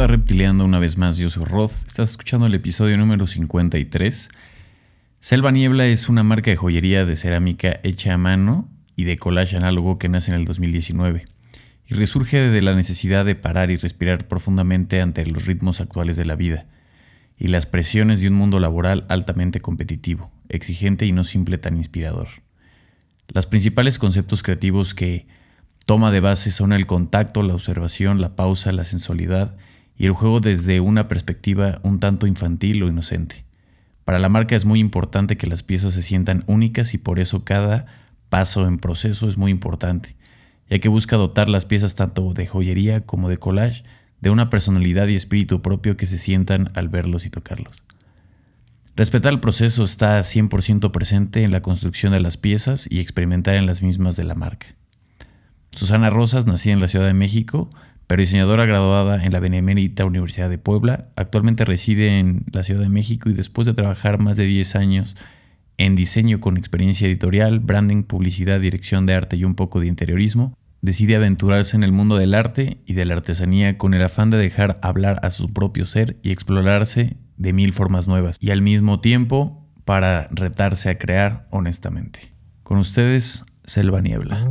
[0.00, 1.72] Bienvenido Reptileando una vez más, yo soy Roth.
[1.86, 4.30] Estás escuchando el episodio número 53.
[5.20, 8.66] Selva Niebla es una marca de joyería de cerámica hecha a mano
[8.96, 11.26] y de collage análogo que nace en el 2019
[11.86, 16.24] y resurge de la necesidad de parar y respirar profundamente ante los ritmos actuales de
[16.24, 16.64] la vida
[17.36, 22.28] y las presiones de un mundo laboral altamente competitivo, exigente y no simple tan inspirador.
[23.28, 25.26] Los principales conceptos creativos que
[25.84, 29.58] toma de base son el contacto, la observación, la pausa, la sensualidad
[30.00, 33.44] y el juego desde una perspectiva un tanto infantil o inocente.
[34.06, 37.44] Para la marca es muy importante que las piezas se sientan únicas y por eso
[37.44, 37.84] cada
[38.30, 40.16] paso en proceso es muy importante,
[40.70, 43.84] ya que busca dotar las piezas tanto de joyería como de collage
[44.22, 47.82] de una personalidad y espíritu propio que se sientan al verlos y tocarlos.
[48.96, 53.66] Respetar el proceso está 100% presente en la construcción de las piezas y experimentar en
[53.66, 54.68] las mismas de la marca.
[55.72, 57.68] Susana Rosas, nacida en la Ciudad de México,
[58.10, 62.88] pero diseñadora graduada en la Benemérita Universidad de Puebla, actualmente reside en la Ciudad de
[62.88, 65.14] México y después de trabajar más de 10 años
[65.78, 70.58] en diseño con experiencia editorial, branding, publicidad, dirección de arte y un poco de interiorismo,
[70.82, 74.38] decide aventurarse en el mundo del arte y de la artesanía con el afán de
[74.38, 78.98] dejar hablar a su propio ser y explorarse de mil formas nuevas y al mismo
[78.98, 82.32] tiempo para retarse a crear honestamente.
[82.64, 84.50] Con ustedes, Selva Niebla.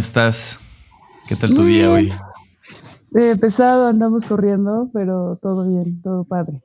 [0.00, 0.58] Estás?
[1.28, 2.12] ¿Qué tal tu día hoy?
[3.14, 6.62] Eh, pesado, andamos corriendo, pero todo bien, todo padre.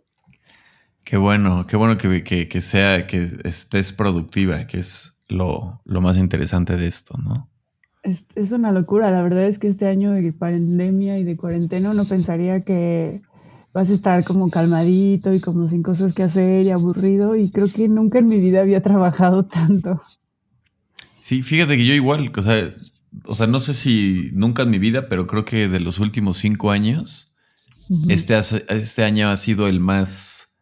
[1.04, 6.78] Qué bueno, qué bueno que, que, sea, que estés productiva, que es lo, más interesante
[6.78, 7.50] de esto, ¿no?
[8.04, 11.94] Es, es, una locura, la verdad es que este año de pandemia y de cuarentena
[11.94, 13.22] no pensaría que
[13.74, 17.68] vas a estar como calmadito y como sin cosas que hacer y aburrido y creo
[17.68, 20.02] que nunca en mi vida había trabajado tanto.
[21.20, 22.72] Sí, fíjate que yo igual, o sea,
[23.26, 26.38] o sea, no sé si nunca en mi vida, pero creo que de los últimos
[26.38, 27.36] cinco años,
[28.10, 28.38] este,
[28.70, 30.58] este año ha sido el más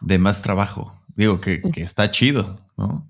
[0.00, 1.00] de más trabajo.
[1.16, 3.06] Digo que, está chido, ¿no?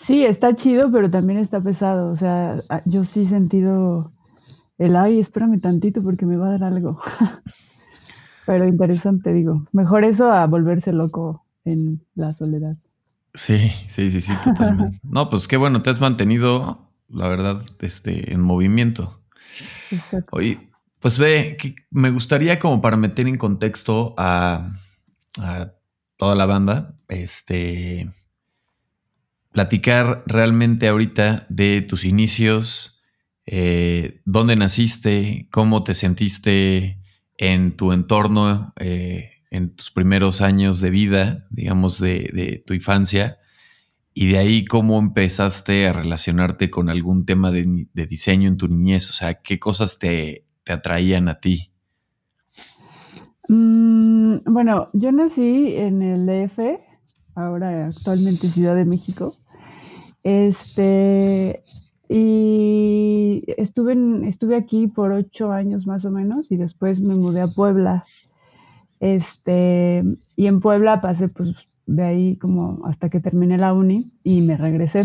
[0.00, 2.10] Sí, está chido, pero también está pesado.
[2.10, 4.12] O sea, yo sí he sentido
[4.78, 7.00] el ay, espérame tantito porque me va a dar algo.
[8.46, 9.66] pero interesante, digo.
[9.72, 12.76] Mejor eso a volverse loco en la soledad.
[13.34, 14.98] Sí, sí, sí, sí, totalmente.
[15.02, 19.22] no, pues qué bueno, te has mantenido la verdad, este, en movimiento.
[20.30, 20.70] Oye,
[21.00, 24.70] pues ve, que me gustaría como para meter en contexto a,
[26.16, 28.10] toda la banda, este,
[29.52, 33.00] platicar realmente ahorita de tus inicios,
[33.46, 37.00] eh, dónde naciste, cómo te sentiste
[37.36, 43.38] en tu entorno, eh, en tus primeros años de vida, digamos, de, de tu infancia
[44.20, 49.10] y de ahí, ¿cómo empezaste a relacionarte con algún tema de, diseño en tu niñez?
[49.10, 51.70] O sea, ¿qué cosas te, atraían a ti?
[53.48, 56.58] Mm, bueno, yo nací en el EF,
[57.36, 59.36] ahora actualmente Ciudad de México.
[60.24, 61.62] Este,
[62.08, 63.94] y estuve,
[64.28, 68.04] estuve aquí por ocho años más o menos y después me mudé a Puebla.
[68.98, 70.02] Este,
[70.34, 74.56] y en Puebla pasé pues de ahí como hasta que terminé la uni y me
[74.56, 75.04] regresé.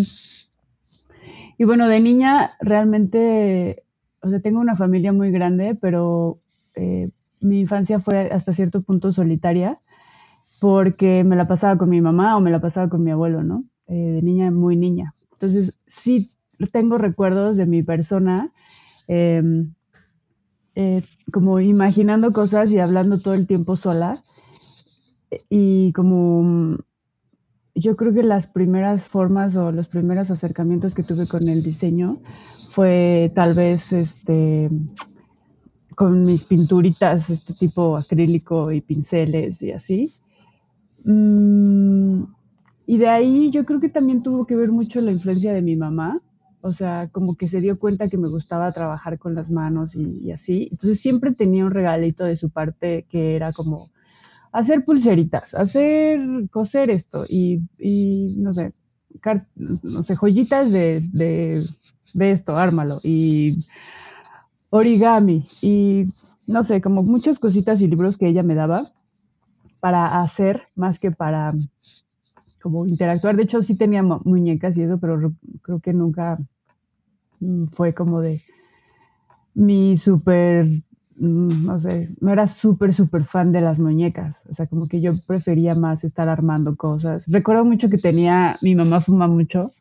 [1.57, 3.85] Y bueno, de niña realmente,
[4.21, 6.41] o sea, tengo una familia muy grande, pero
[6.75, 9.79] eh, mi infancia fue hasta cierto punto solitaria
[10.59, 13.63] porque me la pasaba con mi mamá o me la pasaba con mi abuelo, ¿no?
[13.87, 15.15] Eh, de niña, muy niña.
[15.31, 16.31] Entonces, sí
[16.73, 18.51] tengo recuerdos de mi persona,
[19.07, 19.73] em,
[20.75, 21.01] eh,
[21.31, 24.23] como imaginando cosas y hablando todo el tiempo sola
[25.49, 26.77] y como
[27.75, 32.19] yo creo que las primeras formas o los primeros acercamientos que tuve con el diseño
[32.69, 34.69] fue tal vez este
[35.95, 40.11] con mis pinturitas, este tipo acrílico y pinceles y así.
[41.03, 42.23] Mm,
[42.87, 45.75] y de ahí yo creo que también tuvo que ver mucho la influencia de mi
[45.75, 46.21] mamá,
[46.61, 50.19] o sea, como que se dio cuenta que me gustaba trabajar con las manos y,
[50.19, 50.69] y así.
[50.71, 53.91] Entonces siempre tenía un regalito de su parte que era como
[54.53, 57.59] hacer pulseritas, hacer coser esto y,
[58.37, 58.71] no sé,
[59.55, 62.99] no sé, joyitas de, de, esto, ármalo.
[63.03, 63.65] Y
[64.69, 66.05] origami y
[66.47, 68.91] no sé, como muchas cositas y libros que ella me daba
[69.79, 71.53] para hacer más que para
[72.61, 73.35] como interactuar.
[73.35, 75.33] De hecho, sí tenía muñecas y eso, pero
[75.63, 76.37] creo que nunca
[77.39, 78.41] mm, fue como de
[79.55, 80.67] mi súper,
[81.15, 84.45] no sé, no era súper, súper fan de las muñecas.
[84.49, 87.23] O sea, como que yo prefería más estar armando cosas.
[87.27, 89.71] Recuerdo mucho que tenía, mi mamá fuma mucho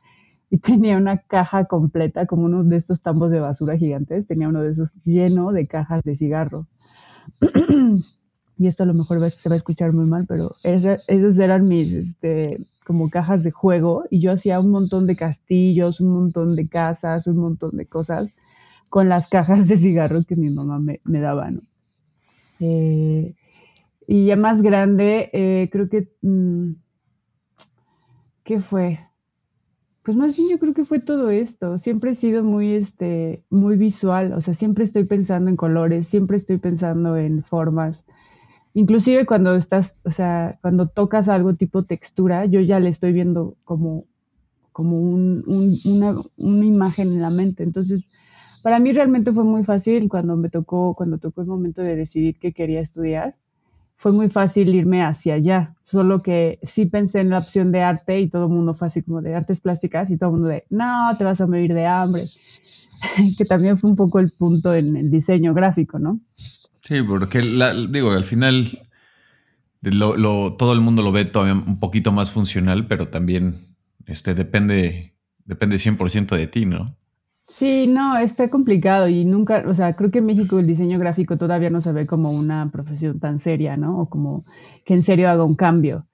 [0.50, 4.62] y tenía una caja completa, como uno de estos tambos de basura gigantes, tenía uno
[4.62, 6.66] de esos lleno de cajas de cigarro.
[8.58, 11.92] y esto a lo mejor se va a escuchar muy mal, pero esos eran mis,
[11.92, 16.68] este, como cajas de juego, y yo hacía un montón de castillos, un montón de
[16.68, 18.28] casas, un montón de cosas
[18.92, 21.62] con las cajas de cigarro que mi mamá me, daba, ¿no?
[22.60, 23.34] Eh,
[24.06, 26.72] y ya más grande, eh, creo que, mm,
[28.44, 29.00] ¿qué fue?
[30.02, 31.78] Pues más bien yo creo que fue todo esto.
[31.78, 36.36] Siempre he sido muy, este, muy visual, o sea, siempre estoy pensando en colores, siempre
[36.36, 38.04] estoy pensando en formas.
[38.74, 43.56] Inclusive cuando estás, o sea, cuando tocas algo tipo textura, yo ya le estoy viendo
[43.64, 44.04] como,
[44.70, 45.44] como un,
[45.86, 47.62] una, una imagen en la mente.
[47.62, 48.06] Entonces,
[48.62, 52.38] para mí realmente fue muy fácil cuando me tocó, cuando tocó el momento de decidir
[52.38, 53.36] qué quería estudiar
[54.02, 58.18] fue muy fácil irme hacia allá, solo que sí pensé en la opción de arte
[58.18, 60.64] y todo el mundo fue así como de artes plásticas y todo el mundo de,
[60.70, 62.24] no, te vas a morir de hambre,
[63.38, 66.18] que también fue un poco el punto en el diseño gráfico, ¿no?
[66.80, 67.42] Sí, porque
[67.90, 68.88] digo, al final
[70.58, 73.54] todo el mundo lo ve todavía un poquito más funcional, pero también
[74.06, 76.96] este, depende, depende 100% de ti, ¿no?
[77.62, 81.38] Sí, no, está complicado y nunca, o sea, creo que en México el diseño gráfico
[81.38, 84.00] todavía no se ve como una profesión tan seria, ¿no?
[84.00, 84.44] O como
[84.84, 86.04] que en serio haga un cambio.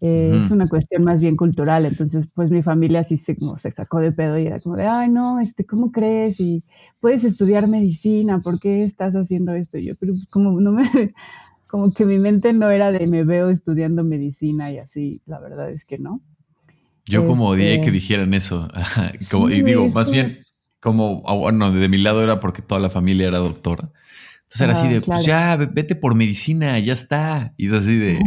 [0.00, 3.70] Eh, es una cuestión más bien cultural, entonces pues mi familia sí se, como, se
[3.70, 6.40] sacó de pedo y era como de, ay no, este, ¿cómo crees?
[6.40, 6.64] Y
[6.98, 9.78] puedes estudiar medicina, ¿por qué estás haciendo esto?
[9.78, 10.82] Y yo, pero pues, como no me,
[11.68, 15.70] como que mi mente no era de me veo estudiando medicina y así, la verdad
[15.70, 16.20] es que no.
[17.08, 18.66] Yo como odié que este dijeran eso,
[19.30, 20.40] como, y digo, más bien
[20.86, 23.90] como, ah, bueno, de mi lado era porque toda la familia era doctora.
[24.44, 27.54] Entonces era así de, pues ya, vete por medicina, ya está.
[27.56, 28.20] Y es así de,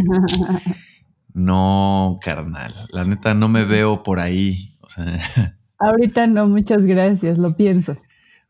[1.34, 4.76] no, carnal, la neta no me veo por ahí.
[4.82, 5.06] O sea,
[5.80, 7.96] Ahorita no, muchas gracias, lo pienso.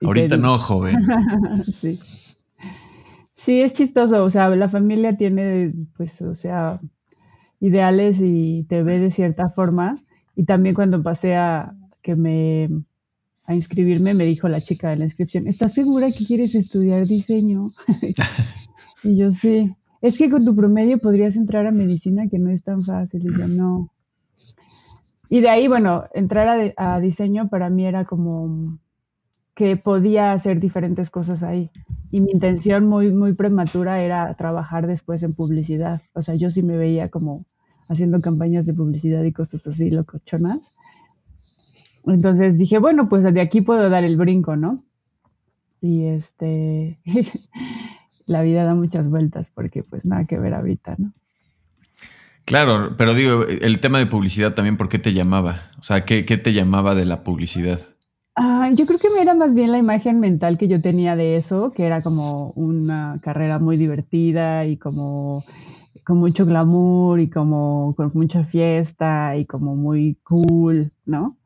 [0.01, 0.97] Ahorita no, joven.
[1.79, 1.99] sí.
[3.35, 6.81] Sí, es chistoso, o sea, la familia tiene, pues, o sea,
[7.59, 9.95] ideales y te ve de cierta forma.
[10.35, 12.69] Y también cuando pasé a que me
[13.49, 17.71] a inscribirme, me dijo la chica de la inscripción, ¿estás segura que quieres estudiar diseño?
[19.03, 22.63] y yo sí, es que con tu promedio podrías entrar a medicina, que no es
[22.63, 23.25] tan fácil.
[23.25, 23.91] Y yo no.
[25.29, 28.77] Y de ahí, bueno, entrar a, diseño para mí era como
[29.55, 31.71] que podía hacer diferentes cosas ahí.
[32.11, 36.01] Y mi intención muy, muy prematura era trabajar después en publicidad.
[36.13, 37.45] O sea, yo sí me veía como
[37.87, 40.71] haciendo campañas de publicidad y cosas así, locochonas.
[42.05, 44.83] Entonces dije, bueno, pues de aquí puedo dar el brinco, ¿no?
[45.81, 46.99] Y este,
[48.25, 51.13] la vida da muchas vueltas porque pues nada que ver ahorita, ¿no?
[52.49, 55.57] Claro, pero digo, el tema de publicidad también, ¿por qué te llamaba?
[55.77, 57.79] O sea, ¿qué, te llamaba de la publicidad?
[58.35, 61.35] Ah, yo creo que me era más bien la imagen mental que yo tenía de
[61.35, 65.43] eso, que era como una carrera muy divertida y como
[66.03, 71.37] con mucho glamour y como con mucha fiesta y como muy cool, ¿no?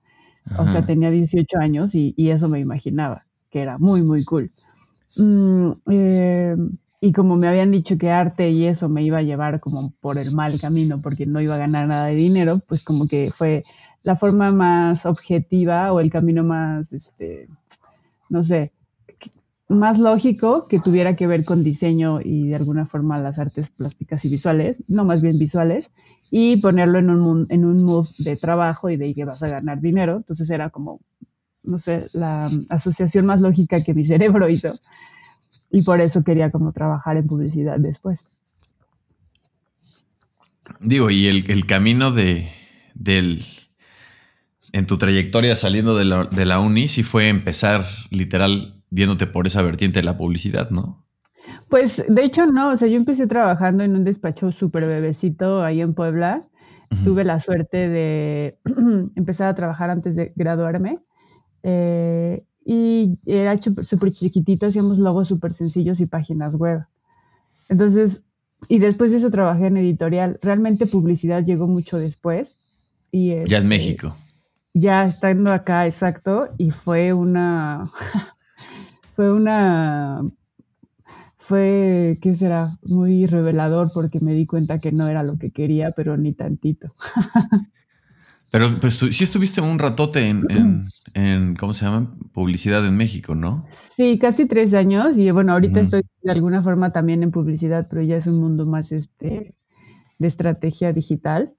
[0.58, 4.52] O sea, tenía 18 años y, eso me imaginaba, que era muy, muy cool.
[5.16, 6.56] Mm, eh,
[7.02, 10.18] y como me habían dicho que arte y eso me iba a llevar como por
[10.18, 13.64] el mal camino porque no iba a ganar nada de dinero, pues como que fue
[14.04, 17.48] la forma más objetiva o el camino más, este,
[18.30, 18.72] no sé,
[19.74, 24.24] más lógico que tuviera que ver con diseño y de alguna forma las artes plásticas
[24.26, 25.92] y visuales, no más bien visuales,
[26.30, 29.80] y ponerlo en un, en un mood de trabajo y de que vas a ganar
[29.82, 30.18] dinero.
[30.18, 31.00] Entonces era como,
[31.62, 34.74] no sé, la asociación más lógica que mi cerebro hizo.
[35.72, 38.20] Y por eso quería como trabajar en publicidad después.
[40.80, 42.50] Digo, y el, camino de,
[42.94, 43.46] del,
[44.72, 49.48] en tu trayectoria saliendo de la, de la uni, sí fue empezar literal viéndote por
[49.48, 51.04] esa vertiente de la publicidad, ¿no?
[51.68, 55.82] Pues de hecho no, o sea, yo empecé trabajando en un despacho súper bebecito ahí
[55.82, 56.48] en Puebla.
[57.04, 58.60] Tuve la suerte de
[59.16, 61.00] empezar a trabajar antes de graduarme.
[61.64, 66.86] Eh, y era súper chiquitito, hacíamos logos súper sencillos y páginas web.
[67.68, 68.24] Entonces,
[68.68, 70.38] y después de eso trabajé en editorial.
[70.44, 72.60] Realmente publicidad llegó mucho después.
[73.12, 74.16] Y, ya en este, México.
[74.76, 77.92] Ya estando acá, exacto, y fue una
[79.16, 80.24] fue una
[81.44, 82.80] fue, ¿qué será?
[82.84, 86.96] Muy revelador porque me di cuenta que no era lo que quería, pero ni tantito.
[88.50, 90.30] Pero pues tú sí estuviste un ratote
[91.16, 92.16] en, ¿cómo se llama?
[92.34, 93.66] Publicidad en México, ¿no?
[93.96, 98.04] Sí, casi tres años y bueno, ahorita estoy de alguna forma también en publicidad, pero
[98.04, 99.56] ya es un mundo más este
[100.20, 101.52] de estrategia digital.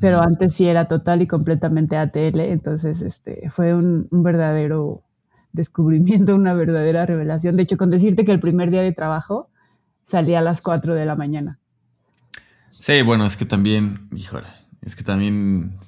[0.00, 5.02] Pero antes sí era total y completamente ATL, entonces este fue un, un verdadero
[5.52, 7.56] descubrimiento, una verdadera revelación.
[7.56, 9.50] De hecho, con decirte que el primer día de trabajo
[10.04, 11.58] salía a las 4 de la mañana.
[12.78, 14.46] Sí, bueno, es que también, híjole,
[14.82, 15.78] es que también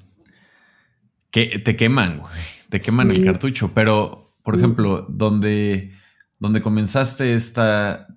[1.31, 2.33] que te queman, güey,
[2.69, 3.73] te queman el cartucho.
[3.75, 5.93] Pero, por ejemplo, donde,
[6.39, 8.09] donde comenzaste esta,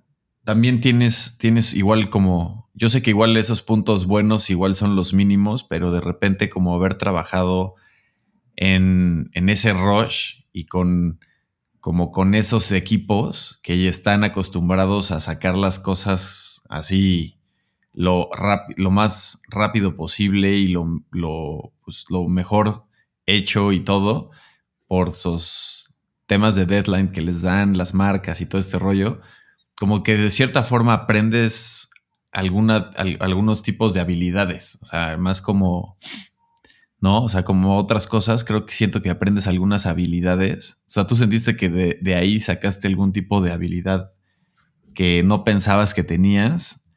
[0.44, 5.14] también tienes, tienes igual como, yo sé que igual esos puntos buenos igual son los
[5.14, 7.76] mínimos, pero de repente como haber trabajado
[8.56, 11.20] en, en ese rush y con
[11.84, 17.36] como con esos equipos que ya están acostumbrados a sacar las cosas así
[17.92, 18.30] lo,
[18.78, 21.02] lo más rápido posible y lo,
[21.84, 22.86] pues, lo, mejor
[23.26, 24.30] hecho y todo
[24.86, 25.92] por sus
[26.24, 29.20] temas de deadline que les dan las marcas y todo este rollo,
[29.76, 31.90] como que de cierta forma aprendes
[32.32, 35.98] alguna, algunos tipos de habilidades, o sea, más como
[37.00, 37.22] ¿no?
[37.22, 40.82] O sea, como otras cosas, creo que siento que aprendes algunas habilidades.
[40.86, 44.10] O sea, tú sentiste que de, ahí sacaste algún tipo de habilidad
[44.94, 46.88] que no pensabas que tenías,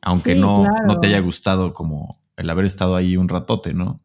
[0.00, 4.00] aunque no, no te haya gustado como el haber estado ahí un ratote, ¿no?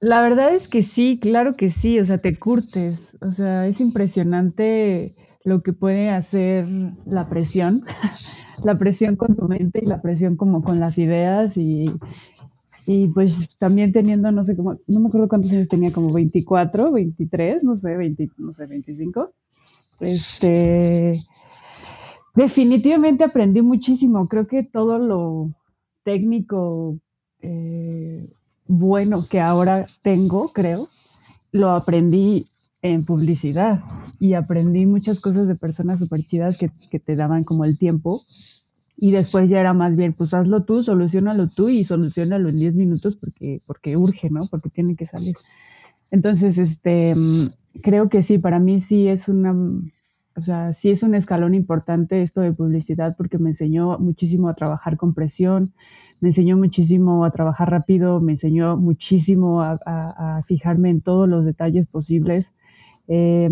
[0.00, 3.80] La verdad es que sí, claro que sí, o sea, te curtes, o sea, es
[3.82, 6.66] impresionante lo que puede hacer
[7.04, 7.84] la presión,
[8.64, 11.92] la presión con tu mente y la presión como con las ideas y,
[12.86, 16.92] y pues también teniendo, no sé cómo, no me acuerdo cuántos años tenía, como 24,
[16.92, 19.32] 23, no sé, 20, no sé, 25.
[20.00, 21.20] Este,
[22.34, 24.28] definitivamente aprendí muchísimo.
[24.28, 25.50] Creo que todo lo
[26.04, 26.98] técnico
[27.42, 28.28] eh,
[28.66, 30.88] bueno que ahora tengo, creo,
[31.52, 32.46] lo aprendí
[32.82, 33.82] en publicidad
[34.18, 38.22] y aprendí muchas cosas de personas súper chidas que, que te daban como el tiempo
[39.02, 42.74] y después ya era más bien, pues hazlo tú, solucionalo tú y solucionalo en 10
[42.74, 44.42] minutos porque, porque urge, ¿no?
[44.50, 45.34] Porque tiene que salir.
[46.10, 47.48] Entonces, este, mm,
[47.80, 49.54] creo que sí, para mí sí es una,
[50.36, 54.54] o sea, sí es un escalón importante esto de publicidad porque me enseñó muchísimo a
[54.54, 55.72] trabajar con presión,
[56.20, 61.86] me enseñó muchísimo a trabajar rápido, me enseñó muchísimo a, fijarme en todos los detalles
[61.86, 62.52] posibles.
[63.08, 63.48] Eh,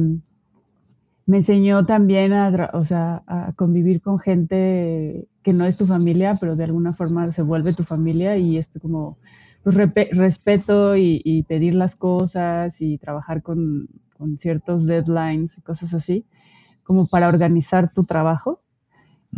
[1.29, 6.39] me enseñó también a, o sea, a convivir con gente que no es tu familia,
[6.41, 9.19] pero de alguna forma se vuelve tu familia y esto como
[9.63, 13.89] pues, respeto y, pedir las cosas y trabajar con,
[14.41, 16.25] ciertos deadlines y cosas así,
[16.83, 18.63] como para organizar tu trabajo.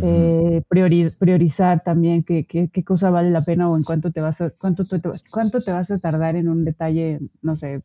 [0.00, 4.50] Eh, priorizar también qué, qué, cosa vale la pena o en cuánto te vas a,
[4.50, 7.82] cuánto, te, cuánto te vas a tardar en un detalle, no sé,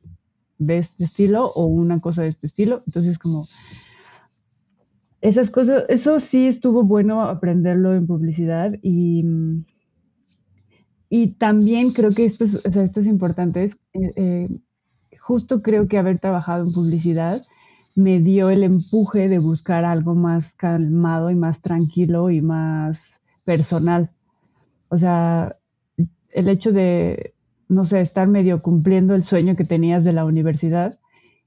[0.59, 2.83] de este estilo o una cosa de este estilo.
[2.85, 3.47] Entonces, como
[5.25, 9.25] esas cosas, eso sí estuvo bueno aprenderlo en publicidad y,
[11.09, 14.49] y también creo que esto es, esto es importante, es, eh, eh,
[15.19, 17.43] justo creo que haber trabajado en publicidad
[17.95, 24.11] me dio el empuje de buscar algo más calmado y más tranquilo y más personal.
[24.89, 25.55] O sea,
[26.29, 27.33] el hecho de,
[27.67, 30.99] no sé, estar medio cumpliendo el sueño que tenías de la universidad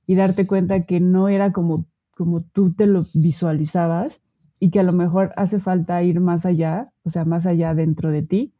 [0.07, 1.85] y darte cuenta que no era como
[2.19, 4.21] como tú te lo visualizabas
[4.59, 8.11] y que a lo mejor hace falta ir más allá, o sea, más allá dentro
[8.11, 8.53] de ti.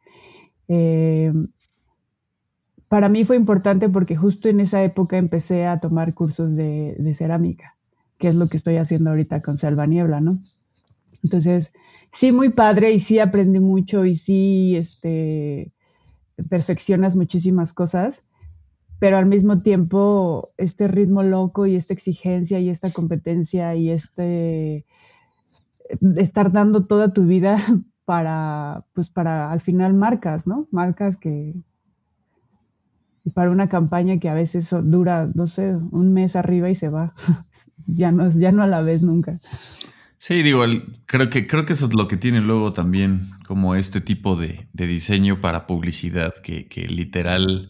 [0.69, 1.33] Eh,
[2.87, 7.75] para mí fue importante porque justo en esa época empecé a tomar cursos de, cerámica,
[8.17, 10.39] que es lo que estoy haciendo ahorita con Selva Niebla, ¿no?
[11.21, 11.73] Entonces,
[12.13, 15.73] sí, muy padre y sí aprendí mucho y sí, este,
[16.47, 18.23] perfeccionas muchísimas cosas,
[18.99, 24.85] pero al mismo tiempo este ritmo loco y esta exigencia y esta competencia y este
[26.17, 27.57] estar dando toda tu vida
[28.05, 30.67] para, pues para al final marcas, ¿no?
[30.71, 31.55] Marcas que,
[33.23, 36.89] y para una campaña que a veces dura, no sé, un mes arriba y se
[36.89, 37.13] va.
[37.87, 39.39] ya no, ya no a la vez nunca.
[40.17, 40.63] Sí, digo,
[41.05, 44.67] creo que, creo que eso es lo que tiene luego también como este tipo de,
[44.73, 47.69] diseño para publicidad, que, que literal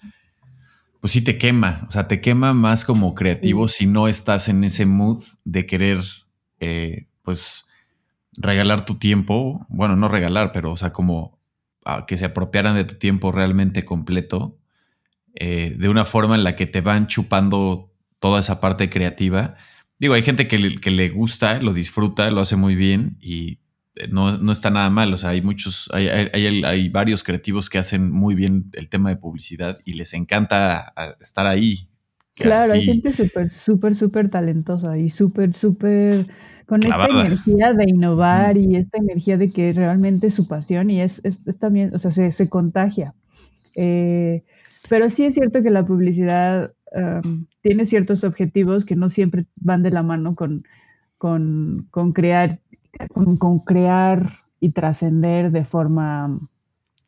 [1.00, 4.64] pues sí te quema, o sea, te quema más como creativo si no estás en
[4.64, 6.04] ese mood de querer,
[6.60, 7.68] eh, pues,
[8.34, 11.40] regalar tu tiempo, bueno, no regalar, pero, o sea, como
[12.08, 14.60] que se apropiaran de tu tiempo realmente completo,
[15.34, 19.56] eh, de una forma en la que te van chupando toda esa parte creativa.
[19.98, 23.60] Digo, hay gente que le, que le gusta, lo disfruta, lo hace muy bien y
[24.10, 25.14] no, no, está nada mal.
[25.14, 29.10] O sea, hay muchos, hay, hay, hay, varios creativos que hacen muy bien el tema
[29.10, 31.90] de publicidad y les encanta estar ahí.
[32.36, 36.26] Claro, hay gente súper, súper, súper talentosa y súper, súper
[36.70, 41.02] con esta energía de innovar y esta energía de que realmente es su pasión y
[41.02, 43.16] es, es, también, o sea, se, se contagia.
[43.76, 44.44] Eh,
[44.88, 49.82] pero sí es cierto que la publicidad um, tiene ciertos objetivos que no siempre van
[49.82, 50.64] de la mano con,
[51.18, 52.60] con, con crear
[53.38, 56.40] con, crear y trascender de forma,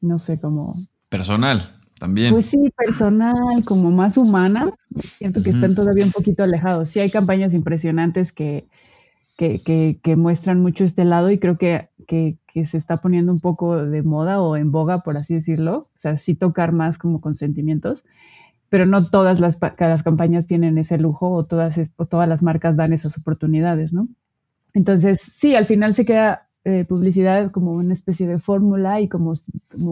[0.01, 0.75] no sé, como...
[1.09, 1.61] Personal,
[1.99, 2.33] también.
[2.33, 4.71] Pues sí, personal, como más humana.
[4.99, 6.89] Siento que están todavía un poquito alejados.
[6.89, 8.67] Sí hay campañas impresionantes que,
[9.37, 13.85] que, que, muestran mucho este lado y creo que, que, se está poniendo un poco
[13.85, 15.89] de moda o en boga, por así decirlo.
[15.95, 18.05] O sea, sí tocar más como con sentimientos,
[18.69, 22.77] pero no todas las, las campañas tienen ese lujo o todas, o todas las marcas
[22.77, 24.07] dan esas oportunidades, ¿no?
[24.73, 29.33] Entonces, sí, al final se queda eh, publicidad como una especie de fórmula y como,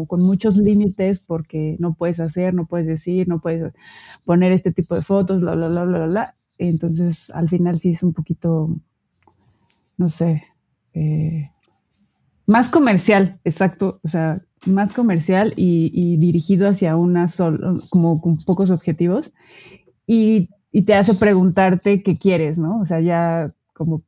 [0.07, 3.73] con muchos límites porque no puedes hacer, no puedes decir, no puedes
[4.23, 6.35] poner este tipo de fotos, bla, bla, bla, bla, bla.
[6.59, 8.69] Entonces, al final sí es un poquito,
[9.97, 10.43] no sé,
[10.93, 11.49] eh,
[12.45, 18.69] más comercial, exacto, o sea, más comercial y, dirigido hacia una sola, como con pocos
[18.69, 19.31] objetivos
[20.05, 22.79] y, y te hace preguntarte qué quieres, ¿no?
[22.79, 24.03] O sea, ya como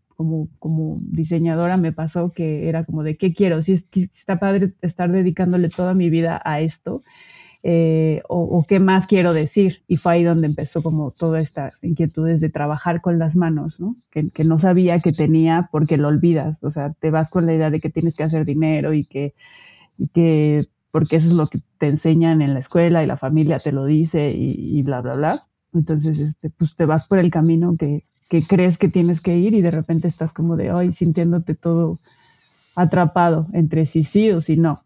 [0.60, 5.70] como, diseñadora me pasó que era como de qué quiero, si, está padre estar dedicándole
[5.70, 7.04] toda mi vida a esto,
[7.64, 9.84] eh, o, qué más quiero decir.
[9.88, 13.96] Y fue ahí donde empezó como todas estas inquietudes de trabajar con las manos, ¿no?
[14.10, 17.70] Que, no sabía que tenía porque lo olvidas, o sea, te vas con la idea
[17.70, 19.34] de que tienes que hacer dinero y que,
[20.92, 23.86] porque eso es lo que te enseñan en la escuela y la familia te lo
[23.86, 25.40] dice y, y bla, bla, bla.
[25.74, 29.54] Entonces, este, pues te vas por el camino que, que crees que tienes que ir
[29.54, 32.00] y de repente estás como de hoy sintiéndote todo
[32.76, 34.86] atrapado entre sí sí o sí no.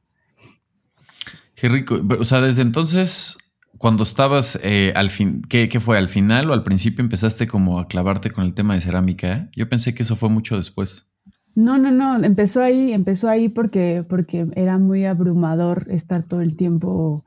[1.53, 2.01] Qué rico.
[2.19, 3.37] O sea, desde entonces,
[3.77, 5.99] cuando estabas eh, al fin, ¿qué, fue?
[5.99, 9.47] ¿Al final o al principio empezaste como a clavarte con el tema de cerámica?
[9.55, 11.05] Yo pensé que eso fue mucho después.
[11.53, 16.55] No, no, no, empezó ahí, empezó ahí porque, porque era muy abrumador estar todo el
[16.55, 17.23] tiempo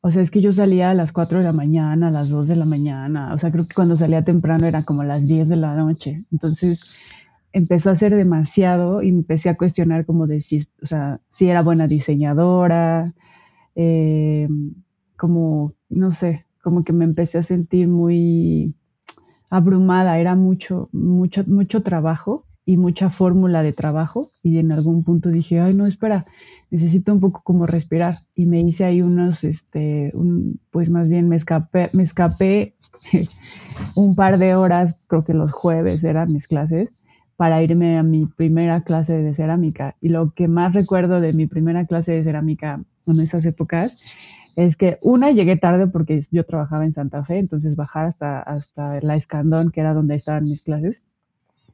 [0.00, 2.46] o sea, es que yo salía a las 4 de la mañana, a las 2
[2.46, 3.34] de la mañana.
[3.34, 6.24] O sea, creo que cuando salía temprano era como las 10 de la noche.
[6.30, 6.80] Entonces
[7.52, 11.62] empezó a ser demasiado y empecé a cuestionar como de si, o sea, si era
[11.62, 13.12] buena diseñadora,
[13.74, 14.48] eh,
[15.16, 18.74] como, no sé, como que me empecé a sentir muy
[19.50, 20.18] abrumada.
[20.18, 24.30] Era mucho, mucho, mucho trabajo y mucha fórmula de trabajo.
[24.44, 26.24] Y en algún punto dije, ay, no, espera
[26.70, 30.12] necesito un poco como respirar y me hice ahí unos, este,
[30.70, 32.74] pues más bien me escapé, me escapé
[33.94, 36.90] un par de horas, creo que los jueves eran mis clases,
[37.36, 39.96] para irme a mi primera clase de cerámica.
[40.00, 43.96] Y lo que más recuerdo de mi primera clase de cerámica en esas épocas
[44.56, 49.00] es que una llegué tarde porque yo trabajaba en Santa Fe, entonces bajar hasta, hasta
[49.02, 51.04] la Escandón, que era donde estaban mis clases,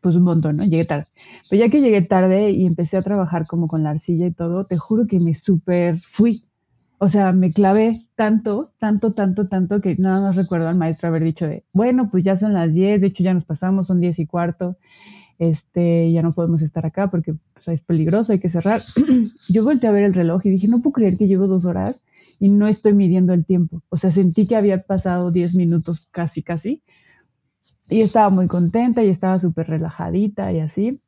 [0.04, 0.64] pues un montón, ¿no?
[0.64, 1.06] Llegué tarde.
[1.48, 4.66] Pero ya que llegué tarde y empecé a trabajar como con la arcilla y todo,
[4.66, 6.42] te juro que me súper fui.
[6.98, 11.24] O sea, me clavé tanto, tanto, tanto, tanto que nada más recuerdo al maestro haber
[11.24, 14.18] dicho de, bueno, pues ya son las 10, de hecho ya nos pasamos, son 10
[14.18, 14.76] y cuarto,
[15.38, 18.82] este, ya no podemos estar acá porque pues, es peligroso, hay que cerrar.
[19.48, 22.02] Yo volteé a ver el reloj y dije, no puedo creer que llevo dos horas
[22.38, 23.82] y no estoy midiendo el tiempo.
[23.88, 26.82] O sea, sentí que había pasado 10 minutos casi, casi
[27.88, 31.00] y estaba muy contenta y estaba súper relajadita y así.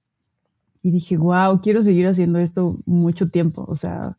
[0.83, 3.65] Y dije, wow, quiero seguir haciendo esto mucho tiempo.
[3.69, 4.17] O sea,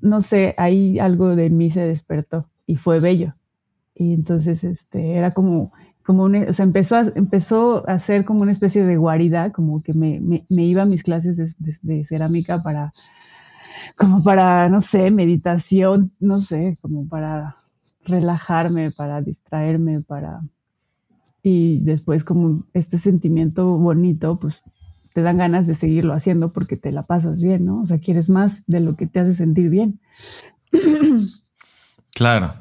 [0.00, 3.34] no sé, ahí algo de mí se despertó y fue bello.
[3.94, 5.72] Y entonces, este, era como,
[6.04, 9.82] como un, o sea, empezó a, empezó a ser como una especie de guarida, como
[9.82, 12.92] que me, me, iba a mis clases de, de, cerámica para,
[13.96, 17.56] como para, no sé, meditación, no sé, como para
[18.04, 20.42] relajarme, para distraerme, para
[21.42, 24.62] y después como este sentimiento bonito, pues
[25.14, 27.82] te dan ganas de seguirlo haciendo porque te la pasas bien, ¿no?
[27.82, 30.00] O sea, quieres más de lo que te hace sentir bien.
[32.14, 32.52] Claro.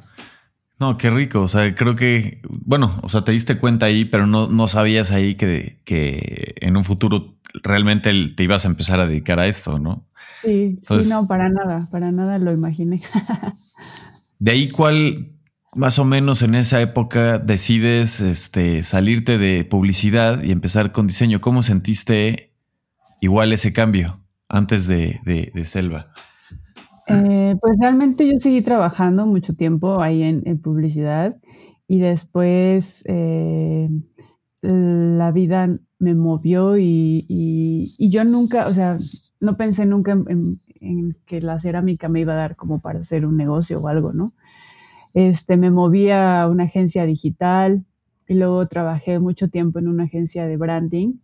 [0.80, 1.42] No, qué rico.
[1.42, 5.10] O sea, creo que, bueno, o sea, te diste cuenta ahí, pero no, no sabías
[5.10, 9.80] ahí que, que en un futuro realmente te ibas a empezar a dedicar a esto,
[9.80, 10.06] ¿no?
[10.42, 13.02] Sí, sí, no, para nada, para nada lo imaginé.
[14.40, 15.32] de ahí, ¿cuál,
[15.78, 21.40] más o menos en esa época decides este, salirte de publicidad y empezar con diseño.
[21.40, 22.52] ¿Cómo sentiste
[23.22, 26.08] igual ese cambio antes de, Selva?
[27.08, 31.38] Eh, pues realmente yo seguí trabajando mucho tiempo ahí en, publicidad
[31.88, 33.88] y después, eh,
[34.62, 38.98] la vida me movió y, yo nunca, o sea,
[39.40, 40.60] no pensé nunca en,
[41.26, 44.34] que la cerámica me iba a dar como para hacer un negocio o algo, ¿no?
[45.18, 47.84] Este, me moví a una agencia digital
[48.28, 51.16] y luego trabajé mucho tiempo en una agencia de branding,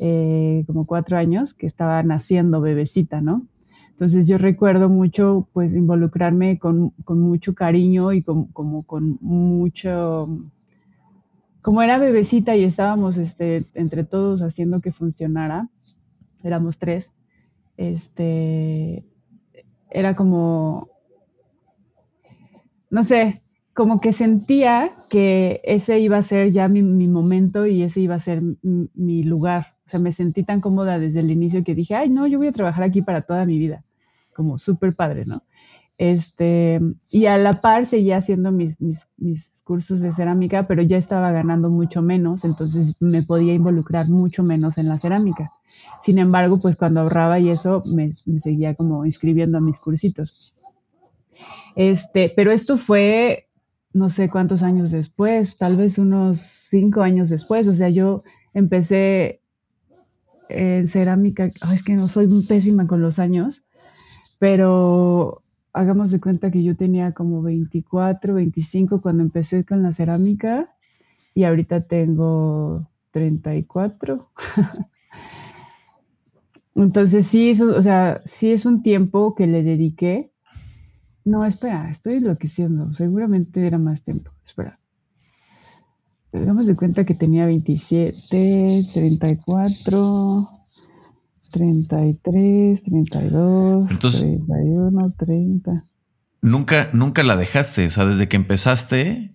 [0.00, 3.46] eh, como cuatro años, que estaba naciendo bebecita, ¿no?
[3.90, 10.28] Entonces yo recuerdo mucho, pues, involucrarme con, mucho cariño y como con mucho,
[11.62, 15.68] como era bebecita y estábamos este, entre todos haciendo que funcionara,
[16.42, 17.12] éramos tres,
[17.76, 19.04] este,
[19.92, 20.88] era como,
[22.90, 23.42] no sé,
[23.74, 28.18] como que sentía que ese iba a ser ya mi, momento y ese iba a
[28.18, 29.76] ser mi, lugar.
[29.86, 32.48] O sea, me sentí tan cómoda desde el inicio que dije, ay, no, yo voy
[32.48, 33.84] a trabajar aquí para toda mi vida.
[34.34, 35.42] Como súper padre, ¿no?
[35.96, 39.06] Este, y a la par seguía haciendo mis, mis,
[39.64, 44.78] cursos de cerámica, pero ya estaba ganando mucho menos, entonces me podía involucrar mucho menos
[44.78, 45.52] en la cerámica.
[46.02, 50.54] Sin embargo, pues cuando ahorraba y eso, me, seguía como inscribiendo a mis cursitos.
[51.78, 53.46] Este, pero esto fue
[53.92, 57.68] no sé cuántos años después, tal vez unos cinco años después.
[57.68, 59.42] O sea, yo empecé
[60.48, 63.62] en cerámica, es que no soy pésima con los años,
[64.40, 70.74] pero hagamos de cuenta que yo tenía como 24, 25 cuando empecé con la cerámica
[71.32, 74.28] y ahorita tengo 34.
[76.74, 80.32] Entonces sí, o sea, sí es un tiempo que le dediqué.
[81.28, 82.94] No, espera, estoy enloqueciendo.
[82.94, 84.30] Seguramente era más tiempo.
[84.46, 84.80] Espera.
[86.32, 90.48] Hagamos de cuenta que tenía 27, 34,
[91.52, 95.84] 33, 32, Entonces, 31, 30.
[96.40, 99.34] Nunca, nunca la dejaste, o sea, desde que empezaste,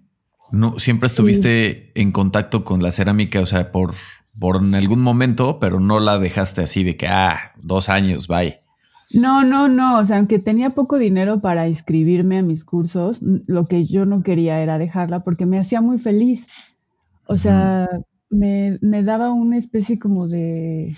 [0.51, 3.93] no, siempre estuviste en contacto con la cerámica, o sea, por,
[4.39, 8.62] por en algún momento, pero no la dejaste así de que, ah, dos años, bye.
[9.13, 13.65] No, no, no, o sea, aunque tenía poco dinero para inscribirme a mis cursos, lo
[13.67, 16.47] que yo no quería era dejarla porque me hacía muy feliz.
[17.27, 17.87] O sea,
[18.29, 20.95] me, me daba una especie como de,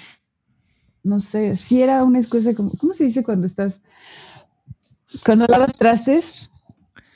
[1.04, 3.82] no sé, si era una excusa como, ¿cómo se dice cuando estás,
[5.26, 6.52] cuando lavas trastes?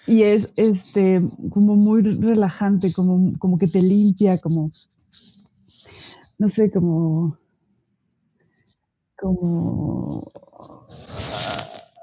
[0.08, 4.72] Y es este como muy relajante, como, como que te limpia, como,
[6.40, 7.38] no sé, como,
[9.20, 10.32] como,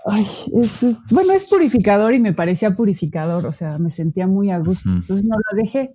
[0.06, 4.58] ay, es, bueno, es purificador y me parecía purificador, o sea, me sentía muy a
[4.58, 5.94] gusto, entonces no lo dejé.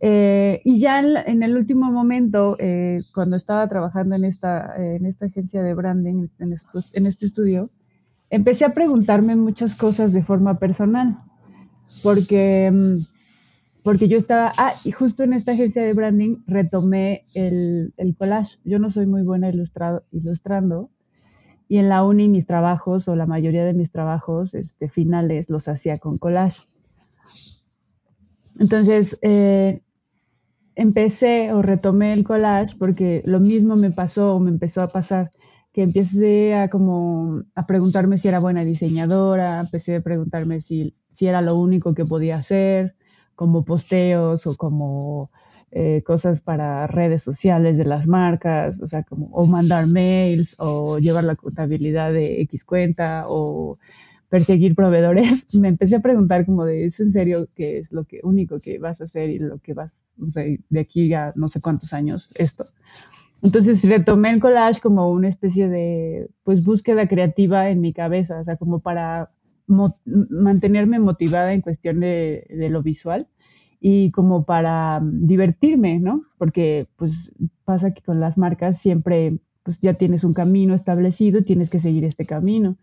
[0.00, 5.26] Eh, y ya en, el último momento, eh, cuando estaba trabajando en esta, en esta
[5.26, 7.70] agencia de branding, en, estos, en este estudio,
[8.30, 11.16] empecé a preguntarme muchas cosas de forma personal,
[12.02, 12.98] porque, mm,
[13.82, 18.58] porque yo estaba, ah, y justo en esta agencia de branding retomé el, el collage.
[18.64, 20.90] Yo no soy muy buena ilustrado, ilustrando,
[21.68, 25.68] y en la uni mis trabajos, o la mayoría de mis trabajos este, finales, los
[25.68, 26.62] hacía con collage.
[28.58, 29.82] Entonces, eh,
[30.74, 35.30] empecé o retomé el collage porque lo mismo me pasó o me empezó a pasar
[35.72, 41.26] que empecé a como a preguntarme si era buena diseñadora, empecé a preguntarme si, si
[41.26, 42.94] era lo único que podía hacer,
[43.34, 45.30] como posteos o como
[45.70, 50.98] eh, cosas para redes sociales de las marcas, o sea, como o mandar mails o
[50.98, 53.78] llevar la contabilidad de X cuenta o
[54.28, 58.20] perseguir proveedores, me empecé a preguntar como de, ¿es en serio qué es lo que
[58.22, 61.48] único que vas a hacer y lo que vas, no sé, de aquí a no
[61.48, 62.66] sé cuántos años esto?
[63.42, 68.44] Entonces retomé el collage como una especie de, pues, búsqueda creativa en mi cabeza, o
[68.44, 69.28] sea, como para
[69.66, 73.28] mantenerme motivada en cuestión de, de, lo visual
[73.80, 76.22] y como para divertirme, ¿no?
[76.38, 77.32] Porque, pues,
[77.64, 82.04] pasa que con las marcas siempre, pues, ya tienes un camino establecido, tienes que seguir
[82.04, 82.76] este camino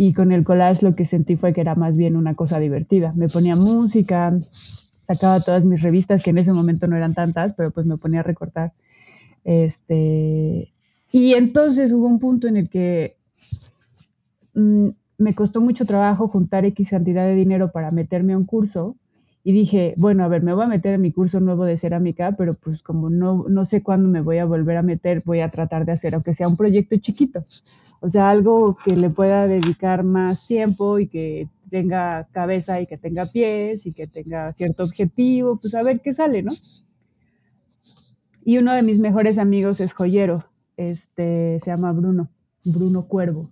[0.00, 3.12] y con el collage lo que sentí fue que era más bien una cosa divertida.
[3.16, 4.32] Me ponía música,
[5.08, 8.20] sacaba todas mis revistas, que en ese momento no eran tantas, pero pues me ponía
[8.20, 8.72] a recortar.
[9.42, 10.72] Este,
[11.10, 13.16] y entonces hubo un punto en el que
[14.54, 18.94] mm, me costó mucho trabajo juntar X cantidad de dinero para meterme a un curso
[19.44, 22.32] y dije, bueno, a ver, me voy a meter en mi curso nuevo de cerámica,
[22.36, 25.48] pero pues como no, no sé cuándo me voy a volver a meter, voy a
[25.48, 27.44] tratar de hacer, aunque sea un proyecto chiquito.
[28.00, 32.98] O sea, algo que le pueda dedicar más tiempo y que tenga cabeza y que
[32.98, 36.52] tenga pies y que tenga cierto objetivo, pues a ver qué sale, ¿no?
[38.44, 40.46] Y uno de mis mejores amigos es joyero,
[40.76, 42.30] este, se llama Bruno,
[42.64, 43.50] Bruno Cuervo.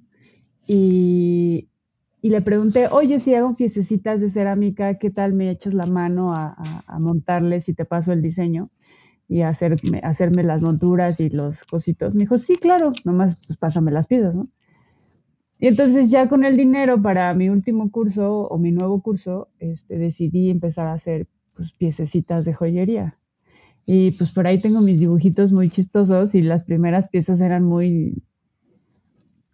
[0.66, 1.68] Y,
[2.22, 6.34] y le pregunté, oye, si hago fiestecitas de cerámica, ¿qué tal me echas la mano
[6.34, 8.70] a, a, montarles y te paso el diseño?
[9.28, 12.14] y hacerme, hacerme las monturas y los cositos.
[12.14, 14.46] Me dijo, sí, claro, nomás pues, pásame las piezas, ¿no?
[15.58, 19.98] Y entonces ya con el dinero para mi último curso o mi nuevo curso, este,
[19.98, 23.18] decidí empezar a hacer pues, piececitas de joyería.
[23.86, 28.22] Y pues por ahí tengo mis dibujitos muy chistosos y las primeras piezas eran muy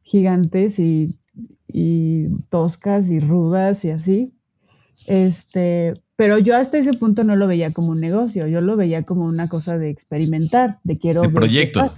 [0.03, 1.18] gigantes y,
[1.68, 4.33] y toscas y rudas y así.
[5.07, 9.03] Este, pero yo hasta ese punto no lo veía como un negocio, yo lo veía
[9.03, 11.23] como una cosa de experimentar, de quiero...
[11.23, 11.92] De proyecto.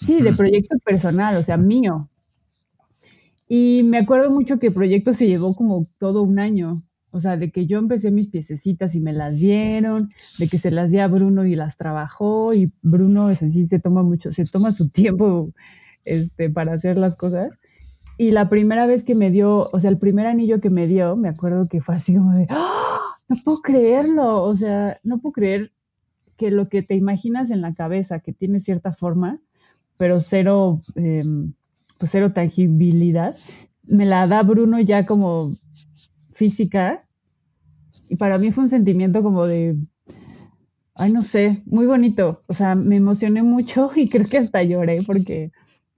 [0.00, 2.10] Sí, de proyecto personal, o sea, mío.
[3.48, 7.36] Y me acuerdo mucho que el proyecto se llevó como todo un año, o sea,
[7.36, 10.98] de que yo empecé mis piececitas y me las dieron, de que se las di
[10.98, 14.88] a Bruno y las trabajó, y Bruno es así, se toma mucho, se toma su
[14.88, 15.52] tiempo
[16.04, 17.58] este, para hacer las cosas.
[18.16, 21.16] Y la primera vez que me dio, o sea, el primer anillo que me dio,
[21.16, 23.00] me acuerdo que fue así como de, ¡Ah!
[23.28, 25.72] no puedo creerlo, o sea, no puedo creer
[26.36, 29.40] que lo que te imaginas en la cabeza, que tiene cierta forma,
[29.96, 31.54] pero cero, em,
[31.98, 33.36] pues cero tangibilidad,
[33.84, 35.54] me la da Bruno ya como
[36.32, 37.06] física.
[38.08, 39.76] Y para mí fue un sentimiento como de,
[40.94, 42.42] ay, no sé, muy bonito.
[42.46, 45.52] O sea, me emocioné mucho y creo que hasta lloré porque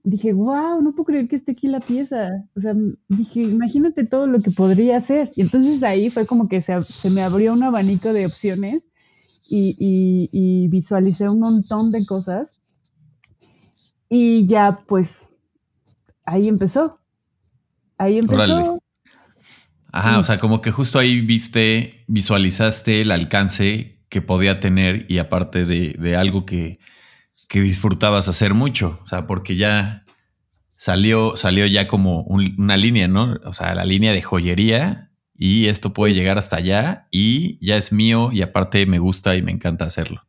[0.09, 2.45] dije, wow, no puedo creer que esté aquí la pieza.
[2.55, 2.73] O sea,
[3.09, 5.31] dije, imagínate todo lo que podría hacer.
[5.35, 8.87] Y entonces ahí fue como que se, me abrió un abanico de opciones
[9.49, 9.75] y,
[10.31, 12.51] y, visualicé un montón de cosas.
[14.09, 15.11] Y ya, pues,
[16.23, 16.99] ahí empezó.
[17.97, 18.81] Ahí empezó.
[19.91, 25.17] Ajá, o sea, como que justo ahí viste, visualizaste el alcance que podía tener y
[25.17, 26.79] aparte de, de algo que,
[27.47, 30.03] que disfrutabas hacer mucho, o sea, porque ya
[30.75, 33.35] salió, salió ya como una línea, ¿no?
[33.45, 37.91] O sea, la línea de joyería y esto puede llegar hasta allá y ya es
[37.91, 40.21] mío y aparte me gusta y me encanta hacerlo.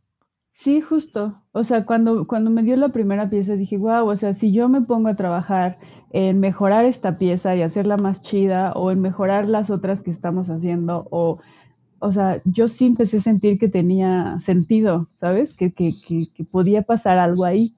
[0.53, 1.37] Sí, justo.
[1.53, 4.69] O sea, cuando, cuando me dio la primera pieza dije, wow, o sea, si yo
[4.69, 5.79] me pongo a trabajar
[6.11, 10.51] en mejorar esta pieza y hacerla más chida o en mejorar las otras que estamos
[10.51, 11.41] haciendo o
[12.01, 15.55] o sea, yo sí empecé a sentir que tenía sentido, ¿sabes?
[15.55, 15.93] Que, que,
[16.35, 17.75] que, podía pasar algo ahí.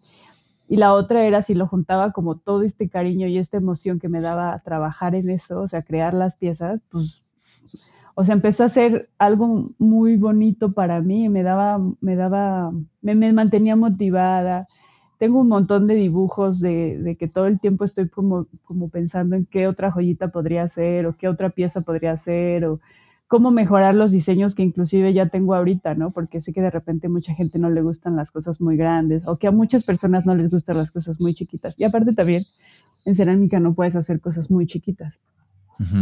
[0.69, 4.09] Y la otra era si lo juntaba como todo este cariño y esta emoción que
[4.09, 7.23] me daba a trabajar en eso, o sea, crear las piezas, pues,
[8.15, 13.15] o sea, empezó a ser algo muy bonito para mí, me daba, me daba, me,
[13.15, 14.67] me mantenía motivada.
[15.19, 19.37] Tengo un montón de dibujos de, de, que todo el tiempo estoy como, como pensando
[19.37, 22.81] en qué otra joyita podría ser o qué otra pieza podría ser o
[23.31, 26.11] cómo mejorar los diseños que inclusive ya tengo ahorita, ¿no?
[26.11, 29.37] Porque sé que de repente mucha gente no le gustan las cosas muy grandes o
[29.39, 31.77] que a muchas personas no les gustan las cosas muy chiquitas.
[31.79, 32.43] Y aparte también
[33.05, 35.21] en cerámica no puedes hacer cosas muy chiquitas.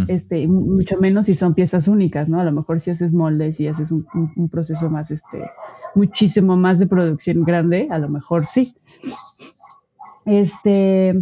[0.09, 2.41] Este, mucho menos si son piezas únicas, ¿no?
[2.41, 5.51] A lo mejor si haces moldes y haces un, un proceso más, este,
[5.95, 8.75] muchísimo más de producción grande, a lo mejor sí.
[10.25, 11.15] Este,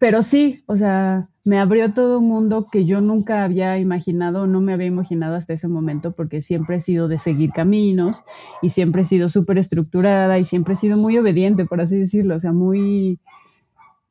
[0.00, 4.62] pero sí, o sea, me abrió todo un mundo que yo nunca había imaginado, no
[4.62, 8.24] me había imaginado hasta ese momento, porque siempre he sido de seguir caminos
[8.62, 12.36] y siempre he sido súper estructurada y siempre he sido muy obediente, por así decirlo,
[12.36, 13.20] o sea, muy...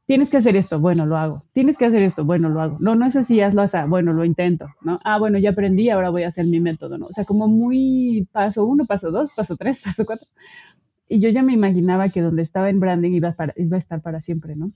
[0.05, 1.41] Tienes que hacer esto, bueno, lo hago.
[1.53, 2.77] Tienes que hacer esto, bueno, lo hago.
[2.79, 4.99] No, no es así, hazlo así, bueno, lo intento, ¿no?
[5.03, 7.07] Ah, bueno, ya aprendí, ahora voy a hacer mi método, ¿no?
[7.07, 10.27] O sea, como muy paso uno, paso dos, paso tres, paso cuatro.
[11.07, 14.21] Y yo ya me imaginaba que donde estaba en branding iba iba a estar para
[14.21, 14.71] siempre, ¿no?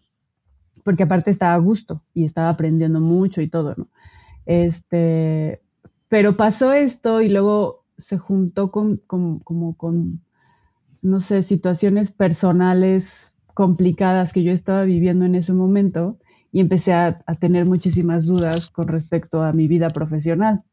[0.84, 3.88] Porque aparte estaba a gusto y estaba aprendiendo mucho y todo, ¿no?
[4.46, 5.62] Este,
[6.10, 10.22] pero pasó esto y luego se juntó con, como con,
[11.02, 16.18] no sé, situaciones personales complicadas que yo estaba viviendo en ese momento
[16.52, 20.64] y empecé a, tener muchísimas dudas con respecto a mi vida profesional.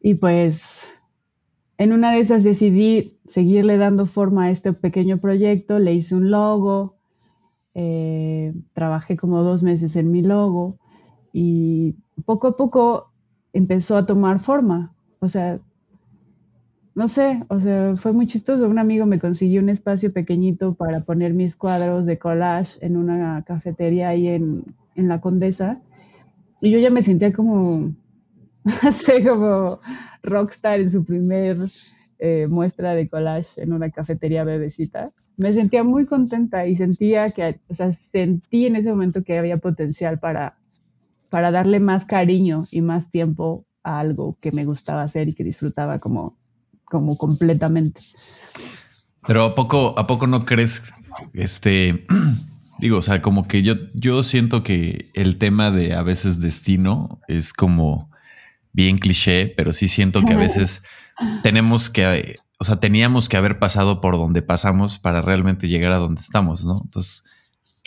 [0.00, 0.88] y pues
[1.78, 6.30] en una de esas decidí seguirle dando forma a este pequeño proyecto, le hice un
[6.30, 6.96] logo,
[7.74, 10.78] eh, trabajé como dos meses en mi logo
[11.32, 13.12] y poco a poco
[13.52, 14.92] empezó a tomar forma.
[15.20, 15.60] O sea,
[16.96, 18.68] no sé, o sea, fue muy chistoso.
[18.68, 23.44] Un amigo me consiguió un espacio pequeñito para poner mis cuadros de collage en una
[23.46, 24.64] cafetería ahí en,
[24.96, 25.80] en la Condesa.
[26.60, 27.94] Y yo ya me sentía como,
[28.64, 29.78] no sé, como
[30.22, 31.56] rockstar en su primer
[32.18, 35.12] eh, muestra de collage en una cafetería bebecita.
[35.36, 39.56] Me sentía muy contenta y sentía que, o sea, sentí en ese momento que había
[39.56, 40.58] potencial para,
[41.30, 45.44] para darle más cariño y más tiempo a algo que me gustaba hacer y que
[45.44, 46.36] disfrutaba como,
[46.84, 48.00] como completamente.
[49.26, 50.92] Pero a poco, a poco no crees,
[51.34, 52.04] este,
[52.80, 57.20] digo, o sea, como que yo, yo siento que el tema de a veces destino
[57.28, 58.10] es como
[58.78, 60.84] bien cliché, pero sí siento que a veces
[61.42, 65.96] tenemos que, o sea, teníamos que haber pasado por donde pasamos para realmente llegar a
[65.98, 66.82] donde estamos, ¿no?
[66.84, 67.24] Entonces,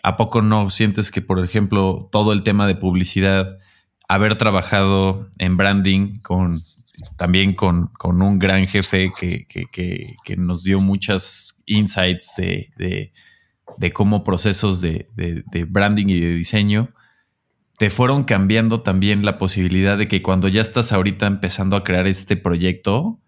[0.04, 3.58] ¿a poco no sientes que, por ejemplo, todo el tema de publicidad,
[4.10, 6.62] haber trabajado en branding con
[7.16, 13.14] también con, un gran jefe que, que, nos dio muchas insights de,
[13.78, 16.94] de, cómo procesos de, de, branding y de diseño
[17.82, 22.06] te fueron cambiando también la posibilidad de que cuando ya estás ahorita empezando a crear
[22.06, 23.20] este proyecto,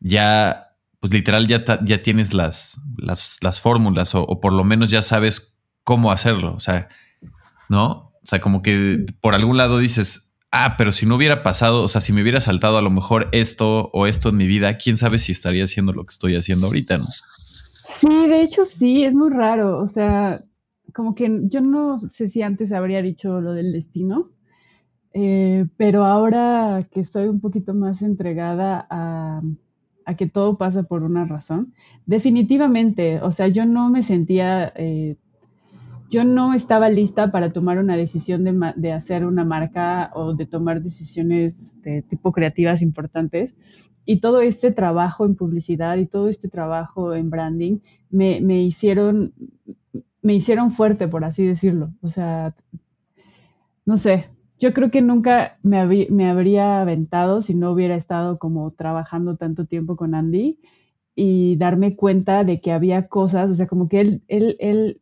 [0.00, 5.02] ya, pues literal, ya, ya tienes las, las, fórmulas o, o, por lo menos ya
[5.02, 6.54] sabes cómo hacerlo.
[6.54, 6.88] O sea,
[7.68, 8.14] ¿no?
[8.22, 11.88] O sea, como que por algún lado dices, ah, pero si no hubiera pasado, o
[11.88, 14.96] sea, si me hubiera saltado a lo mejor esto o esto en mi vida, quién
[14.96, 17.04] sabe si estaría haciendo lo que estoy haciendo ahorita, ¿no?
[18.00, 20.42] Sí, de hecho sí, es muy raro, o sea,
[20.98, 24.30] como que yo no sé si antes habría dicho lo del destino,
[25.14, 29.40] eh, pero ahora que estoy un poquito más entregada a,
[30.16, 31.72] que todo pasa por una razón,
[32.04, 34.72] definitivamente, o sea, yo no me sentía...
[34.74, 35.14] Eh,
[36.10, 38.42] yo no estaba lista para tomar una decisión
[38.76, 43.54] de, hacer una marca o de tomar decisiones de tipo creativas importantes.
[44.06, 47.80] Y todo este trabajo en publicidad y todo este trabajo en branding
[48.10, 49.34] me, hicieron,
[50.22, 51.92] me hicieron fuerte, por así decirlo.
[52.02, 52.54] O sea,
[53.84, 54.28] no sé,
[54.60, 59.96] yo creo que nunca me, habría aventado si no hubiera estado como trabajando tanto tiempo
[59.96, 60.58] con Andy
[61.14, 65.00] y darme cuenta de que había cosas, o sea, como que él, él, él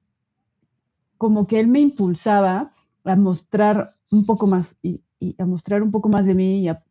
[1.19, 2.73] como que él me impulsaba
[3.05, 5.01] a mostrar un poco más y,
[5.39, 6.83] a mostrar un poco más de mí y a,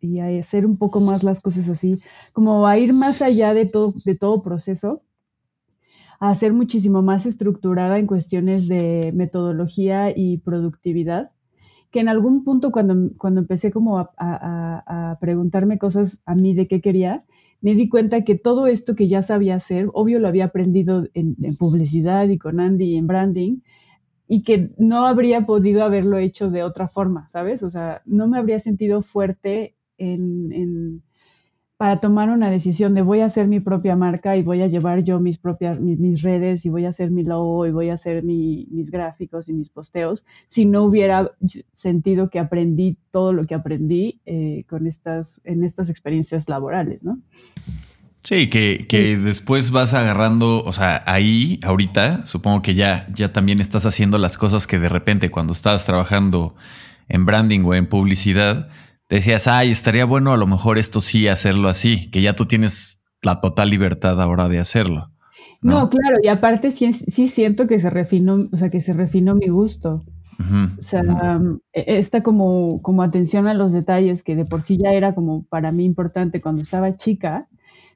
[0.00, 2.00] y, a, hacer un poco más las cosas así,
[2.32, 5.02] como a ir más allá de todo, de todo proceso,
[6.20, 11.30] a ser muchísimo más estructurada en cuestiones de metodología y productividad,
[11.90, 16.66] que en algún punto cuando, cuando empecé como a, a preguntarme cosas a mí de
[16.68, 17.24] qué quería,
[17.60, 21.36] me di cuenta que todo esto que ya sabía hacer, obvio lo había aprendido en,
[21.58, 23.58] publicidad y con Andy en branding,
[24.28, 27.62] y que no habría podido haberlo hecho de otra forma, ¿sabes?
[27.62, 31.02] O sea, no me habría sentido fuerte en,
[31.76, 35.04] para tomar una decisión de voy a hacer mi propia marca y voy a llevar
[35.04, 38.22] yo mis propias mis, redes y voy a hacer mi logo y voy a hacer
[38.22, 41.32] mis gráficos y mis posteos si no hubiera
[41.74, 47.18] sentido que aprendí todo lo que aprendí eh, con estas en estas experiencias laborales, ¿no?
[48.22, 53.60] Sí, que, que después vas agarrando, o sea, ahí, ahorita, supongo que ya, ya también
[53.60, 56.56] estás haciendo las cosas que de repente cuando estabas trabajando
[57.08, 58.68] en branding o en publicidad,
[59.08, 63.04] decías, ay, estaría bueno a lo mejor esto sí hacerlo así, que ya tú tienes
[63.22, 65.10] la total libertad ahora de hacerlo.
[65.62, 69.34] No, claro, y aparte sí, sí, siento que se refinó, o sea, que se refinó
[69.34, 70.04] mi gusto.
[70.38, 71.40] o sea,
[71.72, 75.44] e, esta como, como atención a los detalles que de por sí ya era como
[75.44, 77.48] para mí importante cuando estaba chica,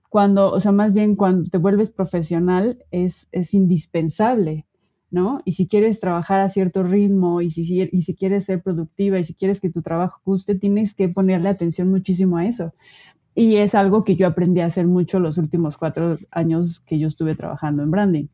[0.08, 4.66] cuando, o sea, más bien cuando te vuelves profesional es, es indispensable.
[5.10, 5.42] ¿No?
[5.44, 9.24] Y si quieres trabajar a cierto ritmo y si, y si quieres ser productiva y
[9.24, 12.72] si quieres que tu trabajo guste, tienes que ponerle atención muchísimo a eso.
[13.34, 17.08] Y es algo que yo aprendí a hacer mucho los últimos cuatro años que yo
[17.08, 18.26] estuve trabajando en branding.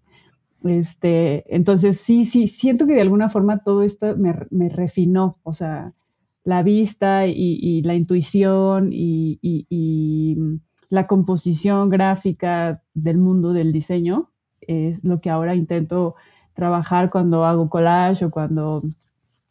[0.65, 5.53] Este, entonces, sí, sí, siento que de alguna forma todo esto me, me refinó, o
[5.53, 5.93] sea,
[6.47, 10.37] la vista y, la intuición y, y,
[10.89, 16.15] la composición gráfica del mundo del diseño es lo que ahora intento
[16.57, 18.83] trabajar cuando hago collage o cuando,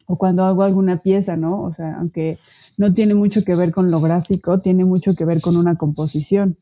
[0.04, 1.62] o cuando hago alguna pieza, ¿no?
[1.62, 2.36] O sea, aunque
[2.76, 6.58] no tiene mucho que ver con lo gráfico, tiene mucho que ver con una composición.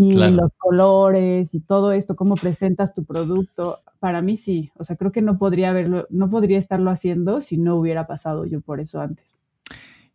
[0.00, 4.70] Y los colores y todo esto, cómo presentas tu producto, para mí sí.
[4.78, 8.46] O sea, creo que no podría haberlo, no podría estarlo haciendo si no hubiera pasado
[8.46, 9.40] yo por eso antes.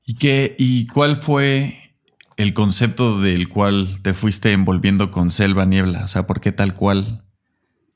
[0.06, 1.76] ¿Y qué, y cuál fue
[2.38, 6.06] el concepto del cual te fuiste envolviendo con Selva Niebla?
[6.06, 7.24] O sea, ¿por qué tal cual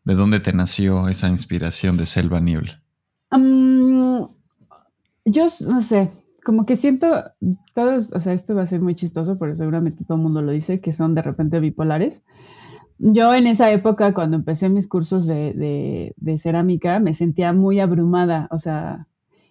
[0.07, 2.81] ¿De dónde te nació esa inspiración de Selva Niebla?
[3.29, 4.29] yo
[5.59, 6.09] no sé,
[6.45, 7.25] como que siento,
[7.75, 10.53] todos, o sea, esto va a ser muy chistoso, pero seguramente todo el mundo lo
[10.53, 12.23] dice, que son de repente bipolares.
[12.99, 18.47] Yo en esa época, cuando empecé mis cursos de, de cerámica, me sentía muy abrumada,
[18.49, 19.07] o sea,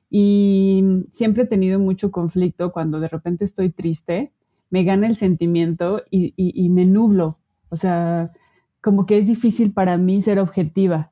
[0.09, 4.33] y siempre he tenido mucho conflicto cuando de repente estoy triste,
[4.71, 7.37] me gana el sentimiento y, y, y me nublo,
[7.69, 8.33] o sea,
[8.87, 11.11] como que es difícil para mí ser objetiva.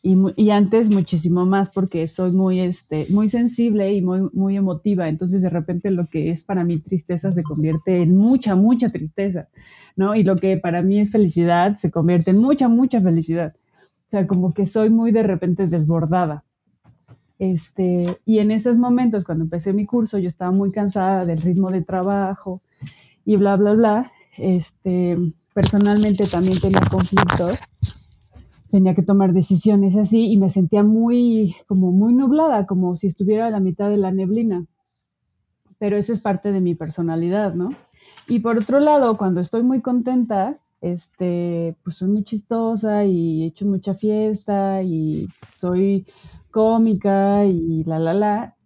[0.00, 5.08] Y, antes muchísimo más porque soy muy, este, muy sensible y muy, muy emotiva.
[5.08, 9.48] Entonces de repente lo que es para mí tristeza se convierte en mucha, mucha tristeza,
[9.96, 10.14] ¿no?
[10.14, 13.56] Y lo que para mí es felicidad se convierte en mucha, mucha felicidad.
[14.06, 16.44] O sea, como que soy muy de repente desbordada.
[17.40, 21.72] Este, y en esos momentos, cuando empecé mi curso, yo estaba muy cansada del ritmo
[21.72, 22.62] de trabajo
[23.24, 24.12] y bla, bla, bla.
[24.38, 25.16] este,
[25.56, 27.56] personalmente también tenía conflictos,
[28.70, 33.46] tenía que tomar decisiones así y me sentía muy, como muy nublada, como si estuviera
[33.46, 34.66] a la mitad de la neblina.
[35.78, 37.70] Pero eso es parte de mi personalidad, ¿no?
[38.28, 43.46] Y por otro lado, cuando estoy muy contenta, este, pues soy muy chistosa y he
[43.46, 45.26] hecho mucha fiesta y
[45.58, 46.04] soy
[46.50, 48.56] cómica y la, la, la.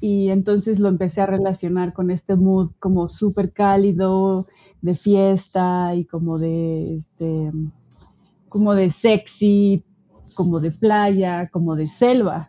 [0.00, 4.46] Y entonces lo empecé a relacionar con este mood como súper cálido,
[4.80, 7.52] de fiesta y como de, este,
[8.48, 9.84] como de sexy,
[10.34, 12.48] como de playa, como de selva.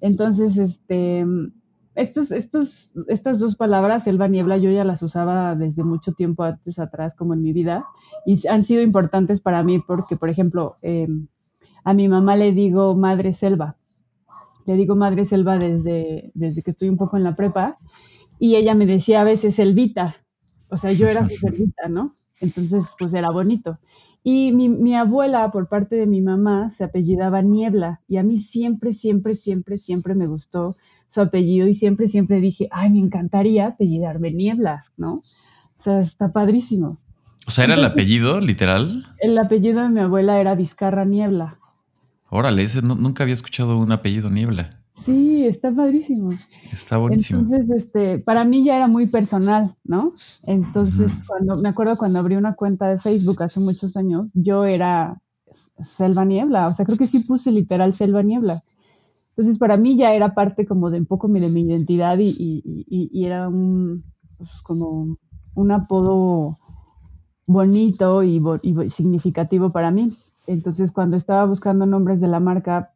[0.00, 1.24] Entonces, este,
[1.94, 6.78] estos, estos, estas dos palabras, selva, niebla, yo ya las usaba desde mucho tiempo antes
[6.78, 7.86] atrás, como en mi vida,
[8.26, 11.28] y han sido importantes para mí porque, por ejemplo, em,
[11.84, 13.76] a mi mamá le digo madre selva.
[14.66, 17.78] Le digo madre selva desde, desde que estoy un poco en la prepa,
[18.38, 20.16] y ella me decía a veces selvita,
[20.74, 22.16] o sea, yo era su ¿no?
[22.40, 23.78] Entonces, pues era bonito.
[24.24, 28.38] Y mi, mi, abuela, por parte de mi mamá, se apellidaba Niebla, y a mí
[28.38, 30.76] siempre, siempre, siempre, siempre me gustó
[31.08, 35.14] su apellido y siempre, siempre dije, ay, me encantaría apellidarme Niebla, ¿no?
[35.14, 35.22] O
[35.78, 36.98] sea, está padrísimo.
[37.46, 39.14] O sea, ¿era el apellido, literal?
[39.18, 41.58] El apellido de mi abuela era Vizcarra Niebla.
[42.30, 44.83] Órale, ese nunca había escuchado un apellido Niebla.
[45.04, 46.30] Sí, está padrísimo.
[46.72, 47.40] Está buenísimo.
[47.40, 50.14] Entonces, este, para mí ya era muy personal, ¿no?
[50.44, 55.20] Entonces, cuando me acuerdo cuando abrí una cuenta de Facebook hace muchos años, yo era
[55.82, 58.62] Selva Niebla, o sea, creo que sí puse literal Selva Niebla.
[59.30, 63.08] Entonces, para mí ya era parte como de un poco de mi identidad y, y,
[63.12, 64.04] y, era un,
[64.38, 65.18] pues, como
[65.56, 66.58] un apodo
[67.46, 70.12] bonito y, y, significativo para mí.
[70.46, 72.93] Entonces, cuando estaba buscando nombres de la marca,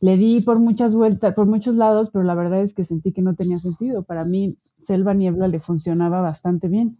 [0.00, 3.22] le di por muchas vueltas, por muchos lados, pero la verdad es que sentí que
[3.22, 4.02] no tenía sentido.
[4.02, 6.98] Para mí, Selva Niebla le funcionaba bastante bien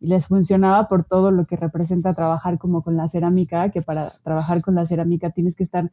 [0.00, 4.10] y les funcionaba por todo lo que representa trabajar como con la cerámica, que para
[4.22, 5.90] trabajar con la cerámica tienes que estar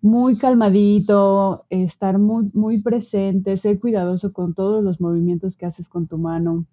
[0.00, 6.06] muy calmadito, estar muy, muy presente, ser cuidadoso con todos los movimientos que haces con
[6.06, 6.66] tu mano.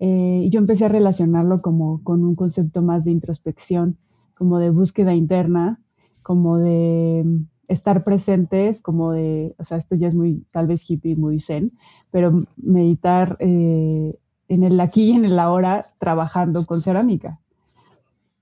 [0.00, 3.96] Eh, yo empecé a relacionarlo como con un concepto más de introspección,
[4.34, 5.80] como de búsqueda interna,
[6.22, 7.24] como de
[7.72, 11.72] estar presentes, como de, o sea, esto ya es muy, tal vez hippie, muy zen,
[12.10, 14.18] pero meditar eh,
[14.48, 17.40] en el aquí y en el ahora trabajando con cerámica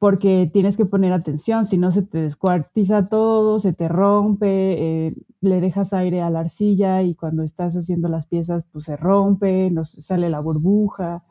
[0.01, 5.15] porque tienes que poner atención, si no se te descuartiza todo, se te rompe, eh,
[5.43, 9.71] le dejas aire a la arcilla y cuando estás haciendo las piezas, pues se rompe,
[9.71, 11.23] no sale la burbuja.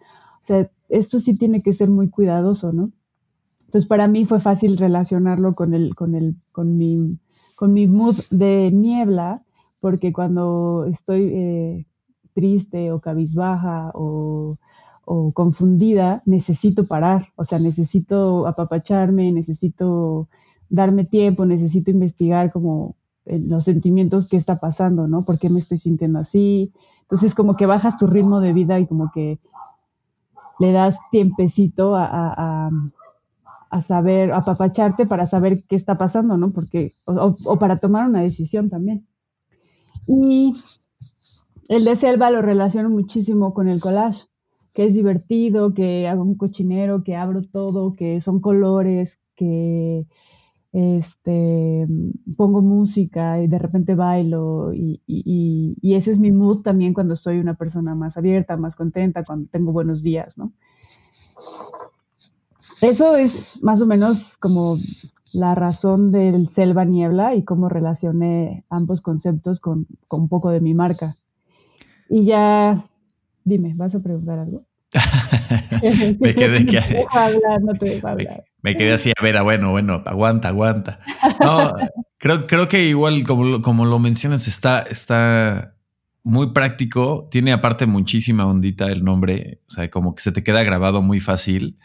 [0.43, 2.91] O sea, esto sí tiene que ser muy cuidadoso, ¿no?
[3.65, 7.17] Entonces, para mí fue fácil relacionarlo con, el, con, el, con, mi,
[7.59, 9.43] con mi mood de niebla,
[9.81, 11.85] porque cuando estoy eh,
[12.33, 14.57] triste o cabizbaja o
[15.11, 20.27] o confundida, necesito parar, o sea, necesito apapacharme, necesito
[20.69, 22.95] darme tiempo, necesito investigar como
[23.25, 25.23] eh, los sentimientos que está pasando, ¿no?
[25.23, 26.71] ¿Por qué me estoy sintiendo así?
[27.01, 29.39] Entonces como que bajas tu ritmo de vida y como que
[30.59, 32.69] le das tiempecito a,
[33.81, 36.51] saber, apapacharte para saber qué está pasando, ¿no?
[36.51, 39.07] Porque, o, para tomar una decisión también.
[40.07, 40.53] Y
[41.67, 44.29] el de selva lo relaciono muchísimo con el collage
[44.73, 50.05] que es divertido, que hago un cochinero, que abro todo, que son colores, que
[50.71, 51.87] este,
[52.37, 57.39] pongo música y de repente bailo y, y, ese es mi mood también cuando soy
[57.39, 60.53] una persona más abierta, más contenta, cuando tengo buenos días, ¿no?
[62.81, 64.77] Eso es más o menos como
[65.31, 70.61] la razón del selva niebla y cómo relacioné ambos conceptos con, con un poco de
[70.61, 71.15] mi marca.
[72.09, 72.85] Y ya,
[73.43, 74.65] dime, ¿vas a preguntar algo?
[76.19, 76.65] me quedé
[78.61, 80.99] Me, quedé así, a ver, bueno, bueno, aguanta, aguanta.
[81.39, 81.71] No,
[82.17, 85.75] creo, creo que igual, como, como lo mencionas, está, está
[86.23, 87.29] muy práctico.
[87.31, 89.61] Tiene aparte muchísima ondita el nombre.
[89.67, 91.77] O sea, como que se te queda grabado muy fácil.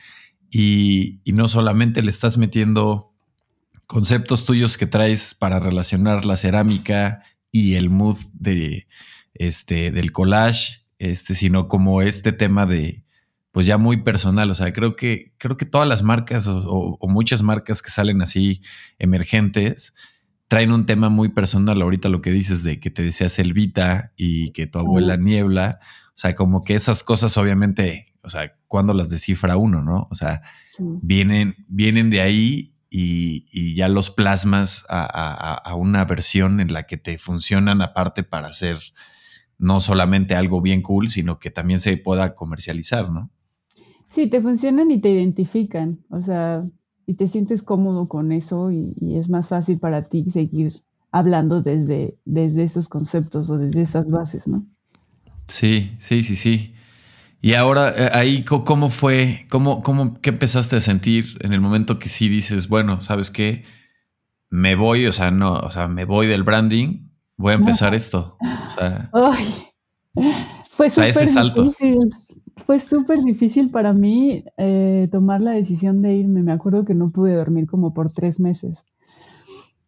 [0.56, 3.12] Y, y no solamente le estás metiendo
[3.86, 8.86] conceptos tuyos que traes para relacionar la cerámica y el mood de
[9.34, 13.04] este del collage este, sino como este tema de,
[13.52, 14.50] pues ya muy personal.
[14.50, 18.62] O sea, creo que, creo que todas las marcas o, muchas marcas que salen así
[18.98, 19.94] emergentes
[20.48, 21.82] traen un tema muy personal.
[21.82, 25.80] Ahorita lo que dices de que te deseas Elvita y que tu abuela niebla.
[26.14, 30.06] O sea, como que esas cosas obviamente, o sea, cuando las descifra uno, ¿no?
[30.10, 30.42] O sea,
[30.78, 36.96] vienen, vienen de ahí y, ya los plasmas a, a, una versión en la que
[36.96, 38.78] te funcionan aparte para hacer
[39.58, 43.30] no solamente algo bien cool, sino que también se pueda comercializar, ¿no?
[44.10, 46.64] Sí, te funcionan y te identifican, o sea,
[47.06, 50.72] y te sientes cómodo con eso y, es más fácil para ti seguir
[51.10, 54.66] hablando desde, desde esos conceptos o desde esas bases, ¿no?
[55.46, 56.74] Sí, sí, sí, sí.
[57.40, 59.46] Y ahora, eh, ahí, ¿cómo fue?
[59.50, 63.64] ¿Cómo, cómo, qué empezaste a sentir en el momento que sí dices, bueno, ¿sabes qué?
[64.48, 68.38] Me voy, o sea, no, o sea, me voy del branding, voy a empezar esto.
[68.40, 69.10] O sea,
[70.70, 71.98] fue súper difícil.
[72.66, 76.42] Fue súper difícil para mí eh, tomar la decisión de irme.
[76.42, 78.84] Me acuerdo que no pude dormir como por tres meses.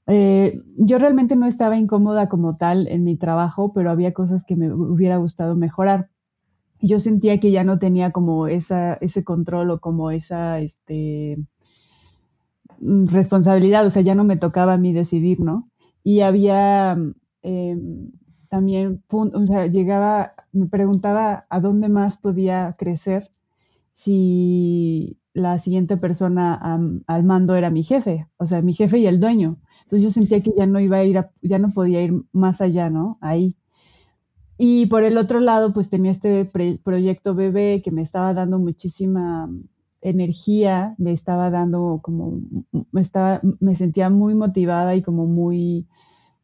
[0.09, 4.57] Eh, yo realmente no estaba incómoda como tal en mi trabajo, pero había cosas que
[4.57, 6.09] me hubiera gustado mejorar.
[6.81, 11.39] Yo sentía que ya no tenía como esa, ese control o como esa este,
[12.81, 15.69] mm, responsabilidad, o sea, ya no me tocaba a mí decidir, ¿no?
[16.03, 16.97] Y había
[17.43, 18.13] em,
[18.49, 23.29] también, o sea, llegaba, me preguntaba a dónde más podía crecer
[23.93, 26.55] si la siguiente persona
[27.07, 29.59] al mando era mi jefe, o sea, mi jefe y el dueño.
[29.87, 32.91] Entonces yo sentía que ya no iba a ir, ya no podía ir más allá,
[32.91, 33.19] ¿no?
[33.21, 33.57] Ahí.
[34.59, 36.45] Y por el otro lado, pues tenía este
[36.83, 39.49] proyecto bebé que me estaba dando muchísima
[40.01, 42.41] energía, me estaba dando como,
[42.91, 45.87] me estaba, me sentía muy motivada y como muy,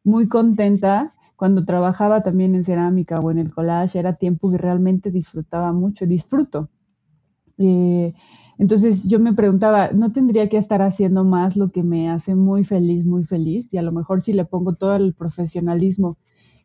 [0.05, 5.11] muy contenta cuando trabajaba también en cerámica o en el collage, era tiempo que realmente
[5.11, 6.69] disfrutaba mucho, disfruto.
[7.59, 8.15] Eh,
[8.59, 12.65] entonces yo me preguntaba, ¿no tendría que estar haciendo más lo que me hace muy
[12.65, 13.69] feliz, muy feliz?
[13.73, 16.19] Y a lo mejor si le pongo todo el profesionalismo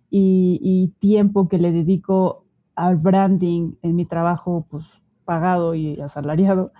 [0.10, 4.86] y, tiempo que le dedico al branding en mi trabajo, pues
[5.26, 6.72] pagado y asalariado,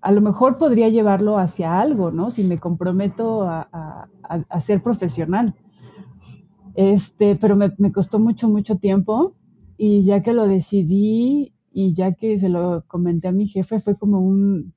[0.00, 2.30] a lo mejor podría llevarlo hacia algo, ¿no?
[2.30, 4.08] Si me comprometo a
[4.60, 5.54] ser profesional.
[6.76, 9.34] Este, pero me, costó mucho, mucho tiempo
[9.78, 13.98] y ya que lo decidí y ya que se lo comenté a mi jefe, fue
[13.98, 14.72] como un,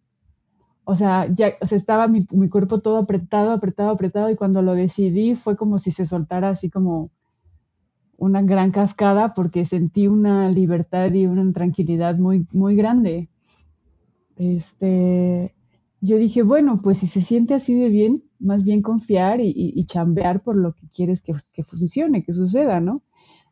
[0.84, 4.62] o sea, ya o sea, estaba mi, mi, cuerpo todo apretado, apretado, apretado y cuando
[4.62, 7.10] lo decidí fue como si se soltara así como
[8.18, 13.30] una gran cascada porque sentí una libertad y una tranquilidad muy, muy grande.
[14.36, 15.56] Este,
[16.02, 20.44] yo dije, bueno, pues si se siente así de bien, más bien confiar y, chambear
[20.44, 21.34] por lo que quieres que,
[21.64, 23.04] funcione, que suceda, ¿no?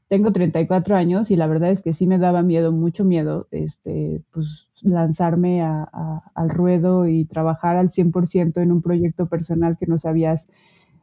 [0.07, 4.21] Tengo 34 años y la verdad es que sí me daba miedo, mucho miedo, este,
[4.31, 10.47] pues lanzarme al ruedo y trabajar al 100% en un proyecto personal que no sabías,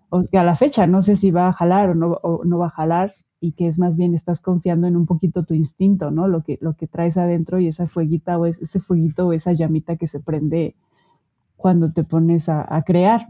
[0.08, 2.66] o que a la fecha no sé si va a jalar o no, no va
[2.66, 6.28] a jalar y que es más bien estás confiando en un poquito tu instinto, ¿no?
[6.28, 9.96] Lo que, lo que traes adentro y esa fueguita o ese fueguito o esa llamita
[9.96, 10.76] que se prende
[11.56, 13.26] cuando te pones a, crear.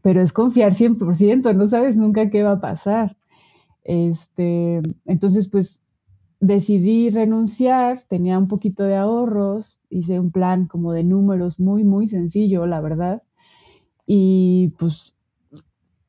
[0.00, 3.16] Pero es confiar 100%, no sabes nunca qué va a pasar.
[3.86, 5.80] Este, entonces, pues
[6.40, 12.08] decidí renunciar, tenía un poquito de ahorros, hice un plan como de números muy, muy
[12.08, 13.22] sencillo, la verdad.
[14.06, 15.14] Y pues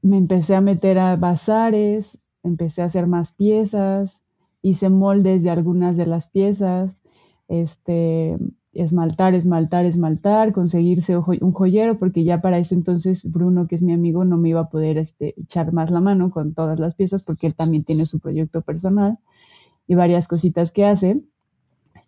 [0.01, 4.23] me empecé a meter a bazares, empecé a hacer más piezas,
[4.63, 6.99] hice moldes de algunas de las piezas,
[7.47, 8.37] este,
[8.73, 13.93] esmaltar, esmaltar, esmaltar, conseguirse un joyero, porque ya para ese entonces Bruno, que es mi
[13.93, 17.23] amigo, no me iba a poder este, echar más la mano con todas las piezas,
[17.23, 19.17] porque él también tiene su proyecto personal
[19.87, 21.21] y varias cositas que hace.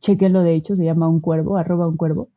[0.02, 2.30] Chequenlo, de hecho, se llama Un Cuervo, arroba Un Cuervo.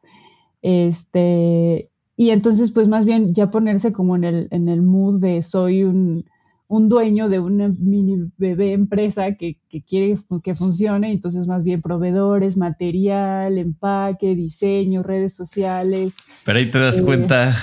[0.62, 5.42] Este, y entonces, pues más bien ya ponerse como en el, en el mood de
[5.42, 6.24] soy un,
[6.72, 12.56] un dueño de una mini bebé empresa que, quiere que funcione, entonces más bien proveedores,
[12.56, 16.14] material, empaque, diseño, redes sociales.
[16.44, 17.58] Pero ahí te das eh, cuenta,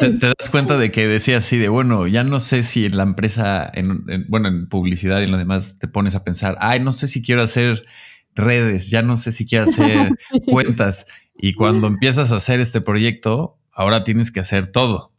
[0.00, 3.02] te, das cuenta de que decía así de, bueno, ya no sé si en la
[3.02, 6.92] empresa, en, bueno, en publicidad y en lo demás te pones a pensar, ay, no
[6.92, 7.84] sé si quiero hacer
[8.36, 10.16] redes, ya no sé si quiero hacer
[10.46, 11.06] cuentas.
[11.34, 15.10] Y cuando empiezas a hacer este proyecto, ahora tienes que hacer todo.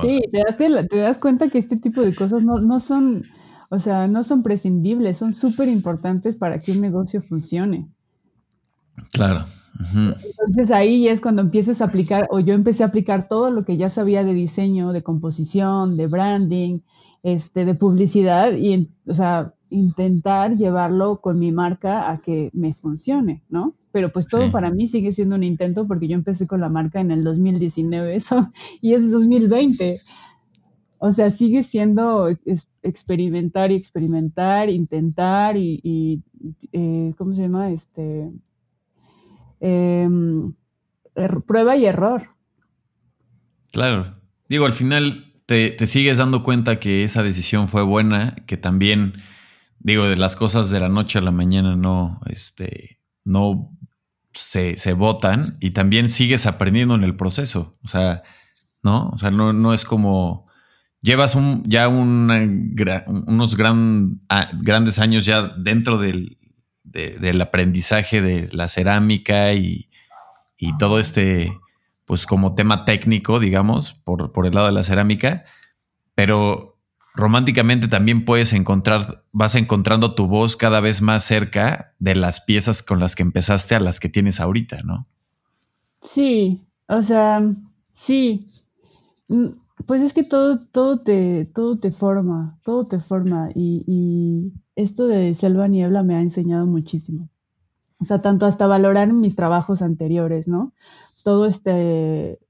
[0.00, 3.22] Sí, te das, te das cuenta que este tipo de cosas no, no son,
[3.70, 7.88] o sea, no son prescindibles, son súper importantes para que un negocio funcione.
[9.12, 9.44] Claro.
[9.92, 13.76] Entonces ahí es cuando empiezas a aplicar, o yo empecé a aplicar todo lo que
[13.76, 16.80] ya sabía de diseño, de composición, de branding,
[17.22, 23.42] este, de publicidad, y, o sea, intentar llevarlo con mi marca a que me funcione,
[23.48, 23.74] ¿no?
[23.94, 27.00] pero pues todo para mí sigue siendo un intento porque yo empecé con la marca
[27.00, 28.50] en el 2019 eso,
[28.80, 30.00] y es 2020.
[30.98, 32.28] O sea, sigue siendo
[32.82, 36.20] experimentar y experimentar, intentar y,
[36.72, 37.70] eh, ¿cómo se llama?
[37.70, 38.32] Este,
[39.60, 40.52] em,
[41.46, 42.30] prueba y error.
[43.70, 44.06] Claro.
[44.48, 49.14] Digo, al final te, te, sigues dando cuenta que esa decisión fue buena, que también,
[49.84, 53.70] digo, de las cosas de la noche a la mañana no, este, no
[54.32, 57.78] se, se botan y también sigues aprendiendo en el proceso.
[57.84, 58.22] O sea,
[58.82, 59.10] ¿no?
[59.10, 60.48] O sea, no, no es como
[61.00, 64.22] llevas un, ya unos gran,
[64.62, 66.38] grandes años ya dentro del,
[66.82, 69.90] del, aprendizaje de la cerámica y,
[70.56, 71.52] y, todo este,
[72.06, 75.44] pues como tema técnico, digamos, por, por el lado de la cerámica,
[76.14, 76.73] pero
[77.14, 82.82] románticamente también puedes encontrar, vas encontrando tu voz cada vez más cerca de las piezas
[82.82, 85.06] con las que empezaste a las que tienes ahorita, ¿no?
[86.02, 87.40] Sí, o sea,
[87.94, 88.48] sí.
[89.86, 93.50] Pues es que todo, todo te, todo te forma, todo te forma.
[93.54, 97.28] Y, esto de Selva Niebla me ha enseñado muchísimo.
[97.98, 100.74] O sea, tanto hasta valorar mis trabajos anteriores, ¿no?
[101.22, 102.40] Todo este.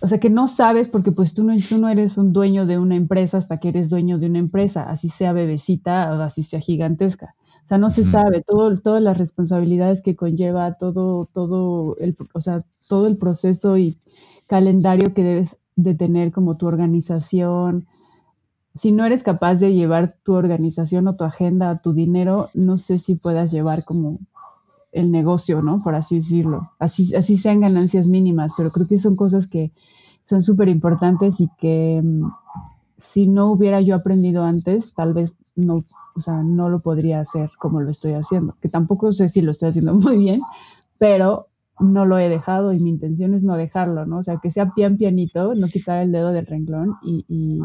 [0.00, 2.78] O sea, que no sabes porque pues tú no, tú no eres un dueño de
[2.78, 6.60] una empresa hasta que eres dueño de una empresa, así sea bebecita o así sea
[6.60, 7.34] gigantesca.
[7.64, 12.40] O sea, no se sabe todo, todas las responsabilidades que conlleva todo, todo el, o
[12.40, 13.98] sea, todo el proceso y
[14.46, 17.86] calendario que debes de tener como tu organización.
[18.74, 22.98] Si no eres capaz de llevar tu organización o tu agenda, tu dinero, no sé
[22.98, 24.18] si puedas llevar como
[24.92, 25.82] el negocio, ¿no?
[25.82, 26.72] Por así decirlo.
[26.78, 29.72] Así, así sean ganancias mínimas, pero creo que son cosas que
[30.26, 32.28] son súper importantes y que mm,
[32.98, 35.84] si no hubiera yo aprendido antes, tal vez no,
[36.14, 38.56] o sea, no lo podría hacer como lo estoy haciendo.
[38.60, 40.40] Que tampoco sé si lo estoy haciendo muy bien,
[40.98, 41.48] pero
[41.80, 44.18] no lo he dejado y mi intención es no dejarlo, ¿no?
[44.18, 47.60] O sea, que sea pian pianito, no quitar el dedo del renglón y, y,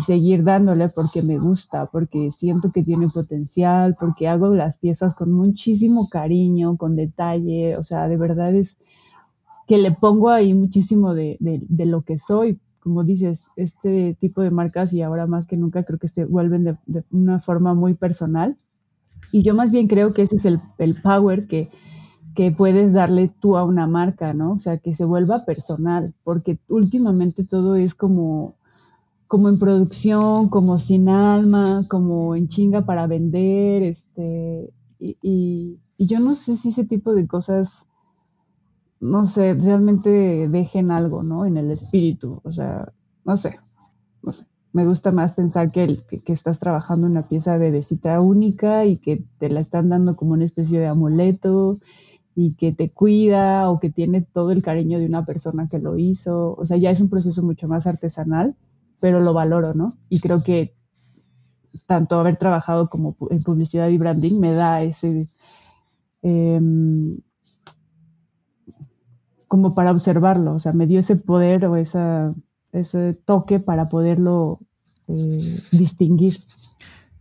[0.00, 5.32] seguir dándole porque me gusta, porque siento que tiene potencial, porque hago las piezas con
[5.32, 8.76] muchísimo cariño, con detalle, o sea, de verdad es
[9.66, 12.58] que le pongo ahí muchísimo de, de, lo que soy.
[12.80, 16.64] Como dices, este tipo de marcas y ahora más que nunca creo que se vuelven
[16.64, 18.56] de, de una forma muy personal.
[19.32, 21.70] Y yo más bien creo que ese es el, el power que,
[22.34, 24.52] que puedes darle tú a una marca, ¿no?
[24.52, 28.56] O sea, que se vuelva personal, porque últimamente todo es como,
[29.26, 36.34] como en producción, como sin alma, como en chinga para vender, este, y, yo no
[36.34, 37.86] sé si ese tipo de cosas,
[39.00, 41.46] no sé, realmente dejen algo, ¿no?
[41.46, 42.92] En el espíritu, o sea,
[43.24, 43.58] no sé,
[44.22, 44.46] no sé.
[44.72, 49.48] Me gusta más pensar que, que, estás trabajando una pieza bebecita única y que te
[49.48, 51.78] la están dando como una especie de amuleto
[52.34, 55.96] y que te cuida o que tiene todo el cariño de una persona que lo
[55.96, 56.54] hizo.
[56.56, 58.56] O sea, ya es un proceso mucho más artesanal,
[59.04, 59.98] pero lo valoro, ¿no?
[60.08, 60.74] Y creo que
[61.86, 65.28] tanto haber trabajado como en publicidad y branding me da ese...
[66.22, 67.18] Em,
[69.46, 72.32] como para observarlo, o sea, me dio ese poder o esa,
[72.72, 74.60] ese toque para poderlo
[75.08, 76.38] eh, distinguir.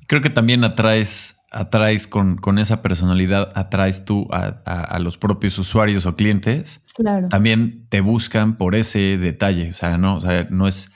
[0.08, 6.06] Creo que también atraes atraes con, con esa personalidad, atraes tú a, los propios usuarios
[6.06, 7.28] o clientes, claro.
[7.28, 9.70] también te buscan por ese detalle.
[9.70, 10.94] O sea, no, o sea, no es,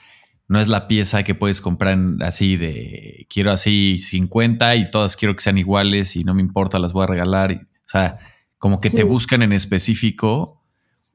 [0.48, 5.36] no es la pieza que puedes comprar así de quiero así 50 y todas quiero
[5.36, 7.52] que sean iguales y no me importa, las voy a regalar.
[7.52, 8.18] o sea,
[8.58, 10.64] como que te buscan en específico.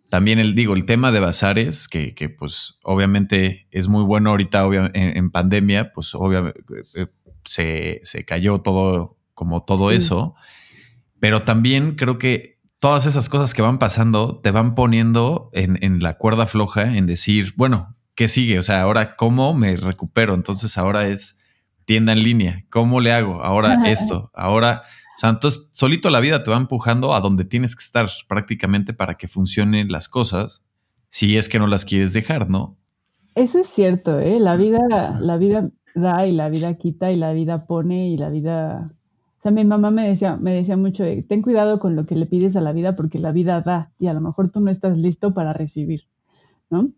[0.10, 4.64] También el digo, el tema de bazares, que, que pues obviamente es muy bueno ahorita
[4.66, 6.62] en, en pandemia, pues obviamente
[6.96, 7.08] eh,
[7.44, 10.36] se, se cayó todo como todo eso,
[11.20, 12.54] pero también creo que
[12.84, 17.54] todas esas cosas que van pasando te van poniendo en, la cuerda floja en decir,
[17.56, 18.60] bueno, ¿qué sigue?
[18.60, 20.34] O sea, ahora cómo me recupero.
[20.36, 21.42] Entonces ahora es
[21.86, 22.66] tienda en línea.
[22.72, 23.44] ¿Cómo le hago?
[23.44, 24.84] Ahora esto, ahora...
[25.16, 28.94] O sea, entonces solito la vida te va empujando a donde tienes que estar prácticamente
[28.94, 30.66] para que funcionen las cosas,
[31.10, 32.80] si es que no las quieres dejar, ¿no?
[33.36, 34.40] Eso es cierto, ¿eh?
[34.40, 34.80] La vida,
[35.20, 38.92] la vida da y la vida quita y la vida pone y la vida
[39.38, 42.26] o sea, mi mamá me decía, me decía mucho, ten cuidado con lo que le
[42.26, 44.98] pides a la vida porque la vida da y a lo mejor tú no estás
[44.98, 46.08] listo para recibir,
[46.70, 46.94] ¿no?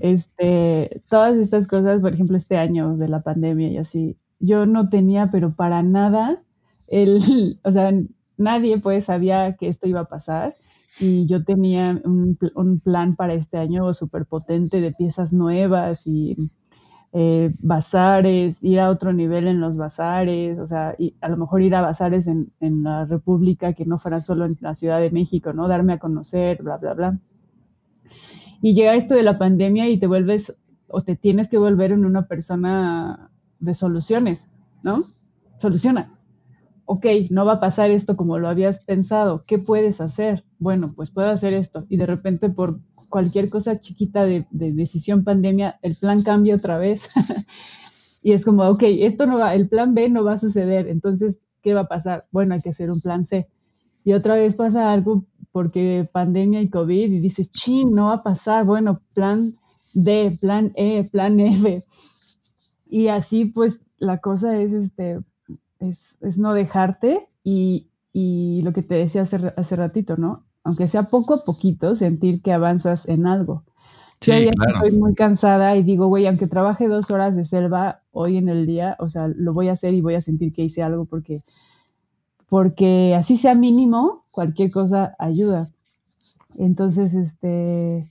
[0.00, 4.88] Este, todas estas cosas, por ejemplo, este año de la pandemia y así, yo no
[4.88, 6.42] tenía, pero para nada,
[6.86, 7.92] el, o sea,
[8.36, 10.54] nadie pues sabía que esto iba a pasar
[11.00, 16.36] y yo tenía un, un plan para este año súper potente de piezas nuevas y
[17.12, 21.62] eh, bazares, ir a otro nivel en los bazares, o sea, y a lo mejor
[21.62, 25.12] ir a bazares en, en, la República que no fuera solo en la Ciudad de
[25.12, 25.68] México, ¿no?
[25.68, 27.18] Darme a conocer, bla, bla, bla.
[28.62, 30.54] Y llega esto de la pandemia y te vuelves
[30.88, 34.48] o te tienes que volver en una persona de soluciones,
[34.82, 35.04] ¿no?
[35.58, 36.18] Soluciona.
[36.86, 39.44] Ok, no va a pasar esto como lo habías pensado.
[39.46, 40.44] ¿Qué puedes hacer?
[40.58, 41.86] Bueno, pues puedo hacer esto.
[41.88, 42.80] Y de repente por
[43.14, 47.08] cualquier cosa chiquita de, decisión pandemia, el plan cambia otra vez.
[48.22, 51.38] y es como, ok, esto no va, el plan B no va a suceder, entonces,
[51.62, 52.26] ¿qué va a pasar?
[52.32, 53.48] Bueno, hay que hacer un plan C.
[54.02, 55.24] y otra vez pasa algo
[55.54, 59.54] porque pandemia y COVID y dices, chin, no va a pasar, bueno, plan
[59.92, 61.84] D, plan E, plan F.
[62.90, 65.20] Y así pues la cosa es, este,
[65.78, 67.88] es, no dejarte y,
[68.64, 70.44] lo que te decía hace, hace ratito, ¿no?
[70.64, 73.62] Aunque sea poco a poquito, sentir que avanzas en algo.
[74.20, 78.38] Sí, Yo estoy muy cansada y digo, güey, aunque trabaje dos horas de selva hoy
[78.38, 80.82] en el día, o sea, lo voy a hacer y voy a sentir que hice
[80.82, 81.44] algo porque,
[82.48, 85.70] porque así sea mínimo, cualquier cosa ayuda.
[86.56, 88.08] Entonces, este,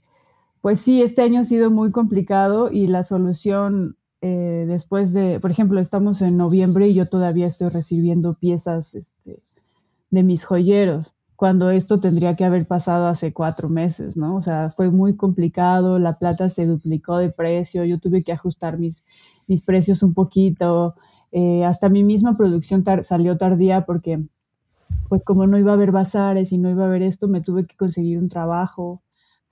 [0.60, 5.50] pues sí, este año ha sido muy complicado y la solución eh, después de, por
[5.50, 9.42] ejemplo, estamos en noviembre y yo todavía estoy recibiendo piezas este,
[10.10, 14.36] de mis joyeros, cuando esto tendría que haber pasado hace cuatro meses, ¿no?
[14.36, 18.78] O sea, fue muy complicado, la plata se duplicó de precio, yo tuve que ajustar
[18.78, 19.02] mis,
[19.46, 20.94] mis precios un poquito,
[21.36, 24.22] eh, hasta mi misma producción salió tardía porque,
[25.08, 27.66] pues como no iba a haber bazares y no iba a haber esto, me tuve
[27.66, 29.02] que conseguir un trabajo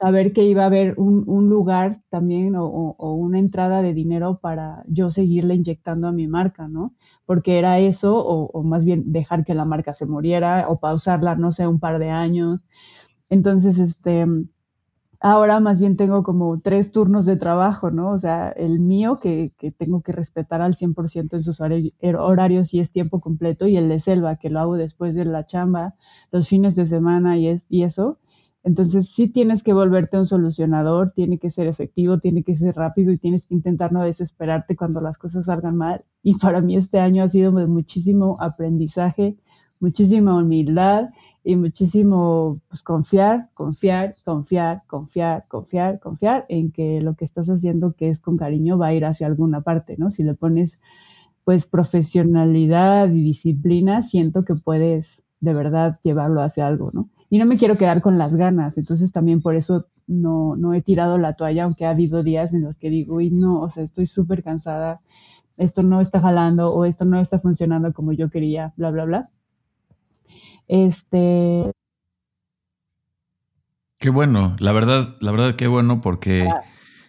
[0.00, 5.10] saber que iba a haber un, lugar también o, una entrada de dinero para yo
[5.10, 6.94] seguirle inyectando a mi marca, ¿no?
[7.26, 11.50] Porque era eso, o, más bien dejar que la marca se muriera o pausarla, no
[11.50, 12.60] sé, un par de años.
[13.28, 14.26] Entonces, este,
[15.22, 18.10] ahora más bien tengo como tres turnos de trabajo, ¿no?
[18.10, 22.80] O sea, el mío que, que tengo que respetar al 100% en sus horarios y
[22.80, 25.94] es tiempo completo, y el de Selva, que lo hago después de la chamba,
[26.30, 28.18] los fines de semana y, es, y eso
[28.64, 33.10] entonces sí tienes que volverte un solucionador, tiene que ser efectivo, tiene que ser rápido
[33.12, 36.04] y tienes que intentar no desesperarte cuando las cosas salgan mal.
[36.22, 39.36] Y para mí este año ha sido de muchísimo aprendizaje,
[39.80, 41.10] muchísima humildad
[41.44, 47.94] y muchísimo pues, confiar, confiar, confiar, confiar, confiar, confiar en que lo que estás haciendo
[47.94, 50.10] que es con cariño va a ir hacia alguna parte, ¿no?
[50.10, 50.78] Si le pones
[51.44, 57.08] pues profesionalidad y disciplina, siento que puedes de verdad llevarlo hacia algo, ¿no?
[57.32, 58.76] y no me quiero quedar con las ganas.
[58.76, 62.60] Entonces también por eso no, no he tirado la toalla, aunque ha habido días en
[62.60, 65.00] los que digo, uy, no, o sea, estoy súper cansada,
[65.56, 69.30] esto no está jalando o esto no está funcionando como yo quería, bla, bla, bla.
[70.72, 71.70] Este...
[73.98, 76.48] Qué bueno, la verdad, la verdad, qué bueno porque...
[76.50, 76.62] Ah.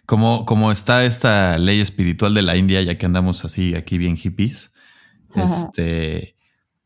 [0.06, 4.18] Como, como está esta ley espiritual de la India, ya que andamos así aquí bien
[4.18, 4.74] hippies,
[5.34, 6.36] este,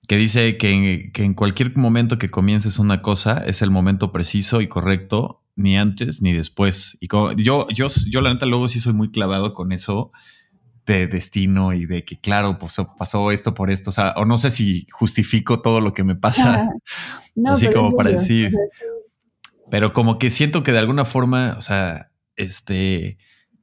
[0.06, 4.68] que dice que en, cualquier momento que comiences una cosa es el momento preciso y
[4.68, 6.96] correcto, ni antes ni después.
[7.00, 7.08] Y
[7.42, 10.12] yo, yo, yo la neta luego sí soy muy clavado con eso
[10.92, 14.38] de destino y de que claro, pues pasó esto por esto, o sea, o no
[14.38, 16.68] sé si justifico todo lo que me pasa,
[17.46, 18.52] así como para decir,
[19.70, 23.18] pero como que siento que de alguna forma, o sea, este,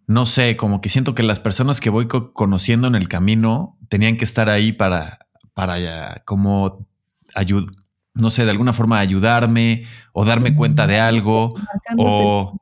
[0.08, 4.18] no sé, como que siento que las personas que voy conociendo en el camino tenían
[4.18, 5.20] que estar ahí para
[5.56, 6.86] para como
[7.34, 7.72] ayudar,
[8.14, 11.56] no sé, de alguna forma ayudarme o darme cuenta de algo
[11.98, 12.60] o,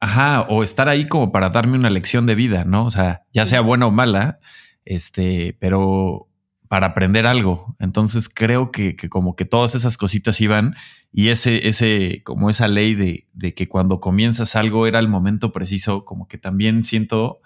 [0.00, 2.84] ajá, o estar ahí como para darme una lección de vida, ¿no?
[2.84, 4.40] O sea, ya sea buena o mala,
[4.84, 6.28] este, pero
[6.68, 7.76] para aprender algo.
[7.78, 10.74] Entonces creo que, como que todas esas cositas iban
[11.12, 15.52] y ese, ese, como esa ley de, de que cuando comienzas algo era el momento
[15.52, 17.40] preciso, como que también siento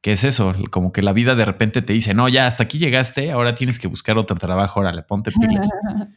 [0.00, 2.78] que es eso, como que la vida de repente te dice, no, ya hasta aquí
[2.78, 5.68] llegaste, ahora tienes que buscar otro trabajo, órale, ponte pilas.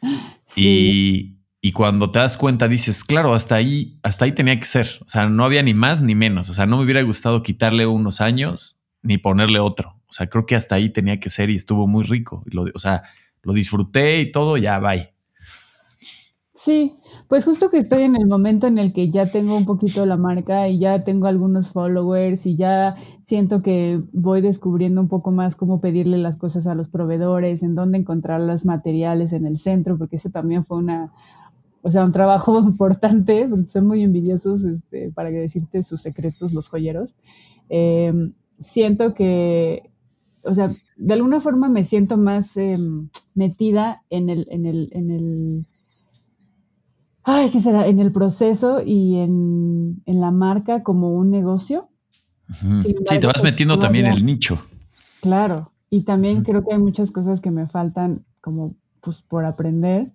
[0.55, 4.88] y, y, cuando te das cuenta dices, claro, hasta ahí, hasta ahí tenía que ser,
[5.03, 7.86] o sea, no había ni más ni menos, o sea, no me hubiera gustado quitarle
[7.86, 11.55] unos años ni ponerle otro, o sea, creo que hasta ahí tenía que ser y
[11.55, 13.03] estuvo muy rico, lo, o sea,
[13.41, 15.14] lo disfruté y todo, ya, bye.
[16.55, 16.93] Sí,
[17.30, 20.18] pues justo que estoy en el momento en el que ya tengo un poquito la
[20.18, 22.95] marca y ya tengo algunos followers y ya
[23.28, 27.76] siento que voy descubriendo un poco más cómo pedirle las cosas a los proveedores, en
[27.76, 31.14] dónde encontrar los materiales en el centro, porque eso también fue una,
[31.82, 36.67] o sea, un trabajo importante, porque son muy envidiosos este, para decirte sus secretos los
[36.67, 37.15] joyeros.
[37.69, 39.89] Em, siento que,
[40.43, 45.11] o sea, de alguna forma me siento más em, metida en el, en el, en
[45.11, 45.65] el
[47.23, 47.88] ay, ¿qué será?
[47.88, 51.89] En el proceso y en, la marca como un negocio.
[52.84, 54.59] sí, te vas pues, metiendo también en el nicho.
[55.21, 60.11] Claro, y también creo que hay muchas cosas que me faltan como pues por aprender,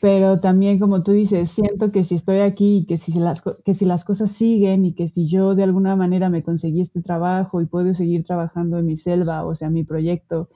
[0.00, 3.74] pero también como tú dices, siento que si estoy aquí y que si las, que
[3.74, 7.60] si las cosas siguen y que si yo de alguna manera me conseguí este trabajo
[7.60, 10.48] y puedo seguir trabajando en mi selva, o sea, mi proyecto,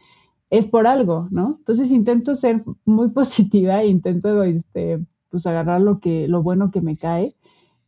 [0.51, 1.57] es por algo, ¿no?
[1.59, 6.81] Entonces intento ser muy positiva e intento este, pues agarrar lo que, lo bueno que
[6.83, 7.35] me cae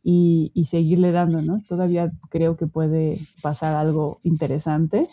[0.03, 1.63] y, seguirle dando, ¿no?
[1.67, 5.09] Todavía creo que puede pasar algo interesante.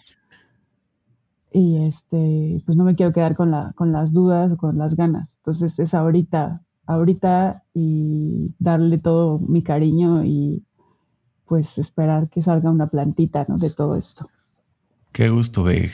[1.53, 4.97] Y este, pues no me quiero quedar con, la, con las dudas o con las
[4.97, 5.37] ganas.
[5.39, 10.65] Entonces es ahorita, ahorita y darle todo mi cariño y
[11.47, 13.59] pues esperar que salga una plantita, ¿no?
[13.59, 14.27] De todo esto.
[15.13, 15.91] Qué gusto, Beg.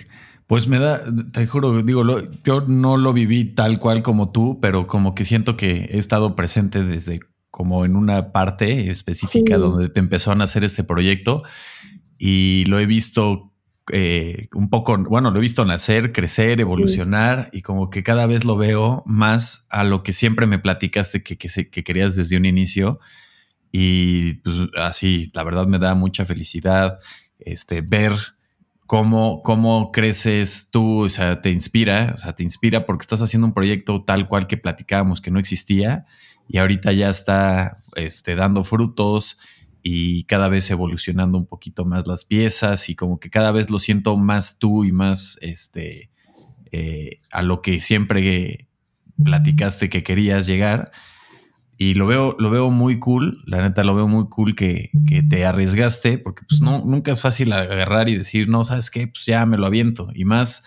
[0.46, 1.02] Pues me da,
[1.32, 2.02] te juro, digo,
[2.44, 6.36] yo no lo viví tal cual como tú, pero como que siento que he estado
[6.36, 11.42] presente desde como en una parte específica donde te empezó a nacer este proyecto
[12.18, 13.52] y lo he visto
[13.92, 18.44] eh, un poco, bueno, lo he visto nacer, crecer, evolucionar y como que cada vez
[18.44, 23.00] lo veo más a lo que siempre me platicaste que, que, querías desde un inicio.
[23.72, 26.98] Y pues así, la verdad me da mucha felicidad
[27.38, 28.12] este, ver
[28.86, 33.46] cómo, cómo creces tú, o sea, te inspira, o sea, te inspira porque estás haciendo
[33.46, 36.06] un proyecto tal cual que platicábamos que no existía
[36.48, 39.38] y ahorita ya está este, dando frutos
[39.82, 43.78] y cada vez evolucionando un poquito más las piezas y como que cada vez lo
[43.78, 46.10] siento más tú y más este
[46.72, 48.68] eh, a lo que siempre
[49.22, 50.90] platicaste que querías llegar.
[51.76, 54.90] Y lo veo lo veo muy cool la neta lo veo muy cool que,
[55.30, 59.26] te arriesgaste porque pues no nunca es fácil agarrar y decir no sabes qué pues
[59.26, 60.64] ya me lo aviento y más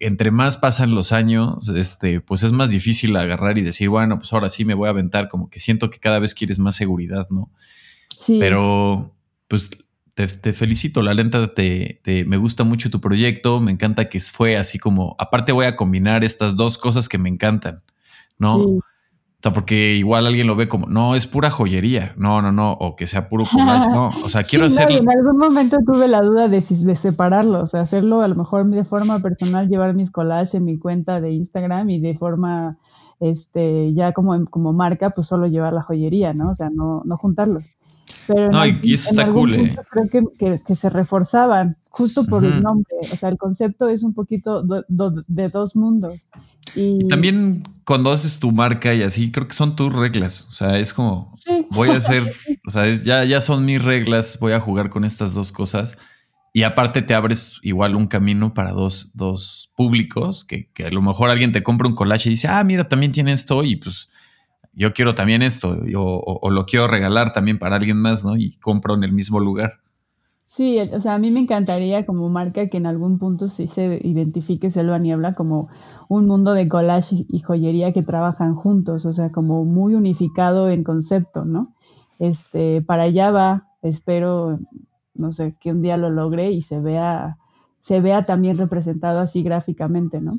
[0.00, 4.32] entre más pasan los años, este, pues es más difícil agarrar y decir, bueno, pues
[4.32, 7.26] ahora sí me voy a aventar, como que siento que cada vez quieres más seguridad,
[7.30, 7.50] ¿no?
[8.26, 9.14] Pero,
[9.48, 9.70] pues
[10.14, 14.78] te, felicito, la lenta, te, me gusta mucho tu proyecto, me encanta que fue así
[14.78, 17.82] como, aparte voy a combinar estas dos cosas que me encantan,
[18.38, 18.56] ¿no?
[18.56, 18.80] O
[19.42, 22.94] sea, porque igual alguien lo ve como, no, es pura joyería, no, no, no, o
[22.94, 24.90] que sea puro collage, no, o sea, quiero hacer...
[24.90, 28.64] en algún momento tuve la duda de, de separarlo, o sea, hacerlo a lo mejor
[28.66, 32.78] de forma personal, llevar mis collages en mi cuenta de Instagram y de forma,
[33.18, 36.50] este, ya como, como marca, pues solo llevar la joyería, ¿no?
[36.50, 37.64] O sea, no, no juntarlos.
[38.26, 39.54] Pero no, y eso está cool.
[39.54, 39.76] Eh.
[39.90, 40.08] Creo
[40.38, 42.94] que, que, se reforzaban justo por el nombre.
[43.00, 46.14] O sea, el concepto es un poquito de dos mundos.
[46.74, 47.06] Y...
[47.06, 50.46] también cuando haces tu marca y así, creo que son tus reglas.
[50.48, 51.36] O sea, es como,
[51.70, 52.24] voy a hacer,
[52.66, 55.98] o sea, ya, ya son mis reglas, voy a jugar con estas dos cosas.
[56.52, 61.02] Y aparte te abres igual un camino para dos, dos públicos, que, que, a lo
[61.02, 64.08] mejor alguien te compra un collage y dice, ah, mira, también tiene esto y pues
[64.76, 68.36] yo quiero también esto, o, lo quiero regalar también para alguien más, ¿no?
[68.36, 69.74] Y compro en el mismo lugar.
[70.46, 74.00] Sí, o sea, a mí me encantaría como marca que en algún punto sí se
[74.04, 75.68] identifique Selva Niebla como
[76.08, 80.84] un mundo de collage y joyería que trabajan juntos, o sea, como muy unificado en
[80.84, 81.74] concepto, ¿no?
[82.20, 84.60] Este, para allá va, espero,
[85.14, 87.36] no sé, que un día lo logre y se vea,
[87.80, 90.34] se vea también representado así gráficamente, ¿no?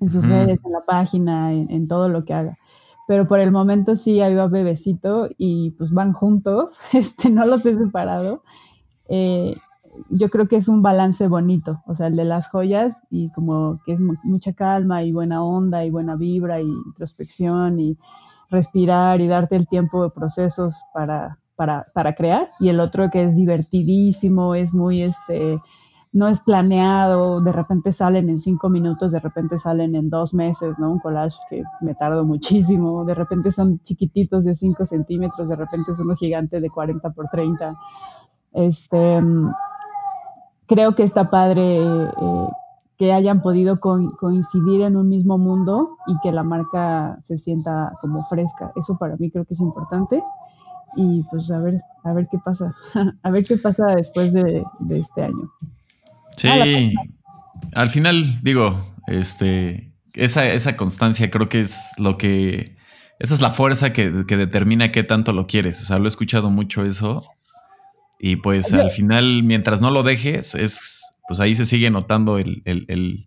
[0.00, 2.58] En sus redes, en la página, en todo lo que haga
[3.06, 7.64] pero por el momento sí hay un bebecito y pues van juntos, este, no los
[7.66, 8.42] he separado.
[9.08, 9.56] Eh,
[10.10, 13.80] yo creo que es un balance bonito, o sea, el de las joyas y como
[13.84, 17.96] que es mucha calma y buena onda y buena vibra y introspección y
[18.50, 23.22] respirar y darte el tiempo de procesos para, para, para crear y el otro que
[23.22, 25.60] es divertidísimo, es muy este
[26.14, 30.78] no es planeado, de repente salen en cinco minutos, de repente salen en dos meses,
[30.78, 30.92] ¿no?
[30.92, 35.90] Un collage que me tardo muchísimo, de repente son chiquititos de cinco centímetros, de repente
[35.90, 37.76] es uno gigante de 40 por 30.
[38.52, 39.20] Este,
[40.68, 42.48] creo que está padre eh,
[42.96, 48.22] que hayan podido coincidir en un mismo mundo y que la marca se sienta como
[48.26, 48.70] fresca.
[48.76, 50.22] Eso para mí creo que es importante.
[50.94, 52.72] Y pues a ver, a ver qué pasa,
[53.24, 55.50] a ver qué pasa después de este año.
[56.36, 56.94] Sí,
[57.74, 62.76] al final digo, este, esa, esa constancia creo que es lo que,
[63.18, 65.82] esa es la fuerza que, determina qué tanto lo quieres.
[65.82, 67.24] O sea, lo he escuchado mucho eso.
[68.18, 72.62] Y pues al final, mientras no lo dejes, es, pues ahí se sigue notando el,
[72.64, 73.26] el, el,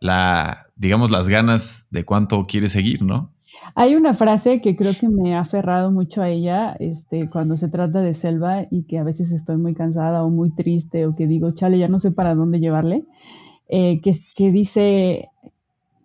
[0.00, 3.33] la, digamos, las ganas de cuánto quieres seguir, ¿no?
[3.74, 7.68] Hay una frase que creo que me ha aferrado mucho a ella este, cuando se
[7.68, 11.26] trata de selva y que a veces estoy muy cansada o muy triste o que
[11.26, 13.04] digo, chale, ya no sé para dónde llevarle,
[13.68, 15.30] eh, que, que dice,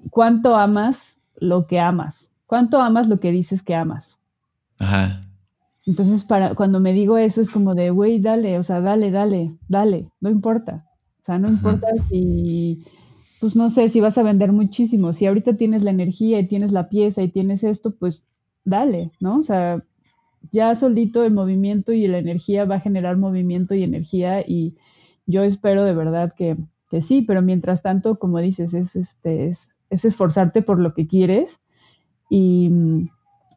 [0.09, 2.31] ¿cuánto amas lo que amas?
[2.45, 4.19] ¿Cuánto amas lo que dices que amas?
[4.79, 5.21] Ajá.
[5.85, 9.55] Entonces, para, cuando me digo eso es como de, güey, dale, o sea, dale, dale,
[9.67, 10.85] dale, no importa.
[11.21, 12.83] O sea, no importa si
[13.39, 16.71] pues no sé, si vas a vender muchísimo, si ahorita tienes la energía y tienes
[16.71, 18.27] la pieza y tienes esto, pues
[18.65, 19.37] dale, ¿no?
[19.37, 19.83] O sea,
[20.51, 24.75] ya solito el movimiento y la energía va a generar movimiento y energía y
[25.25, 26.57] yo espero de verdad que,
[26.89, 31.59] que sí, pero mientras tanto, como dices, es, este, es, esforzarte por lo que quieres
[32.29, 33.09] y mm,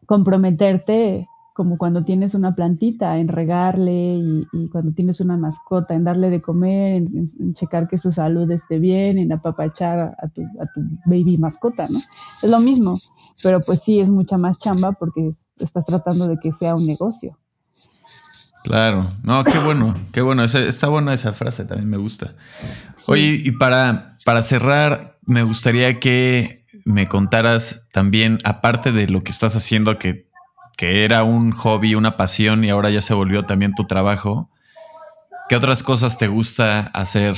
[0.07, 1.29] comprometerte
[1.63, 4.19] como cuando tienes una plantita, en regarle
[4.53, 8.81] y, cuando tienes una mascota, en darle de comer, en, checar que su salud esté
[8.81, 12.01] bien, en apapachar a tu, a tu baby mascota, ¿no?
[12.43, 13.01] Es lo mismo,
[13.45, 17.39] pero pues sí es mucha más chamba porque estás tratando de que sea un negocio.
[18.65, 22.35] Claro, no, qué bueno, qué bueno, está buena esa frase, también me gusta.
[23.07, 29.31] Oye, y para, para cerrar, me gustaría que me contaras también, aparte de lo que
[29.31, 30.32] estás haciendo, que,
[30.77, 34.49] que era un hobby, una pasión y ahora ya se volvió también tu trabajo,
[35.49, 37.37] ¿qué otras cosas te gusta hacer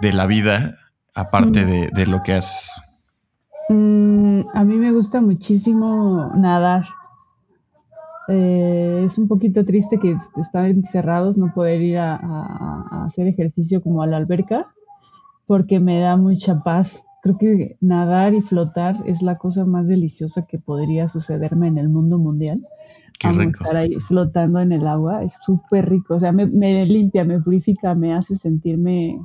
[0.00, 0.78] de la vida,
[1.14, 1.94] aparte mm.
[1.94, 2.82] de, lo que haces?
[3.68, 6.86] Mm, a mí me gusta muchísimo nadar.
[8.28, 14.02] Eh, es un poquito triste que están encerrados, no poder ir a, hacer ejercicio como
[14.02, 14.66] a la alberca,
[15.46, 17.04] porque me da mucha paz.
[17.24, 21.88] Creo que nadar y flotar es la cosa más deliciosa que podría sucederme en el
[21.88, 22.66] mundo mundial.
[23.18, 23.64] Qué rico.
[23.64, 26.16] Estar ahí flotando en el agua es súper rico.
[26.16, 29.18] O sea, me, me limpia, me purifica, me hace sentirme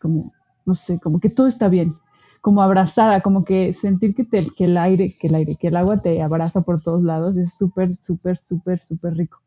[0.00, 0.32] como,
[0.66, 1.94] no sé, como que todo está bien
[2.40, 5.76] como abrazada, como que sentir que, te, que el aire, que el aire, que el
[5.76, 9.38] agua te abraza por todos lados, es súper, súper, súper, súper rico.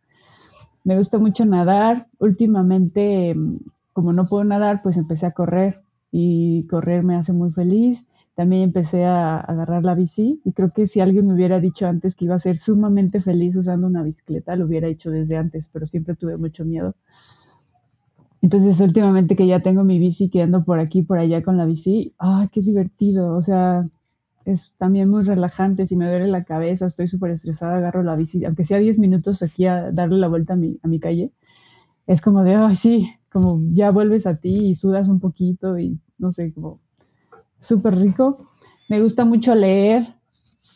[0.85, 2.07] Me gusta mucho nadar.
[2.19, 3.35] Últimamente,
[3.91, 5.81] como no puedo nadar, pues empecé a correr
[6.11, 8.05] y correr me hace muy feliz.
[8.35, 12.15] También empecé a agarrar la bici y creo que si alguien me hubiera dicho antes
[12.15, 15.85] que iba a ser sumamente feliz usando una bicicleta, lo hubiera hecho desde antes, pero
[15.85, 16.95] siempre tuve mucho miedo.
[18.41, 21.65] Entonces, últimamente que ya tengo mi bici, que ando por aquí, por allá con la
[21.65, 23.35] bici, ¡ay, qué divertido!
[23.35, 23.87] O sea,
[24.45, 25.85] es también muy relajante.
[25.85, 29.43] Si me duele la cabeza, estoy súper estresada, agarro la bici, aunque sea 10 minutos
[29.43, 31.31] aquí a darle la vuelta a mi, a mi calle,
[32.07, 35.99] es como de, ay, sí, como ya vuelves a ti y sudas un poquito y
[36.17, 36.79] no sé, como
[37.59, 38.49] súper rico.
[38.89, 40.03] Me gusta mucho leer,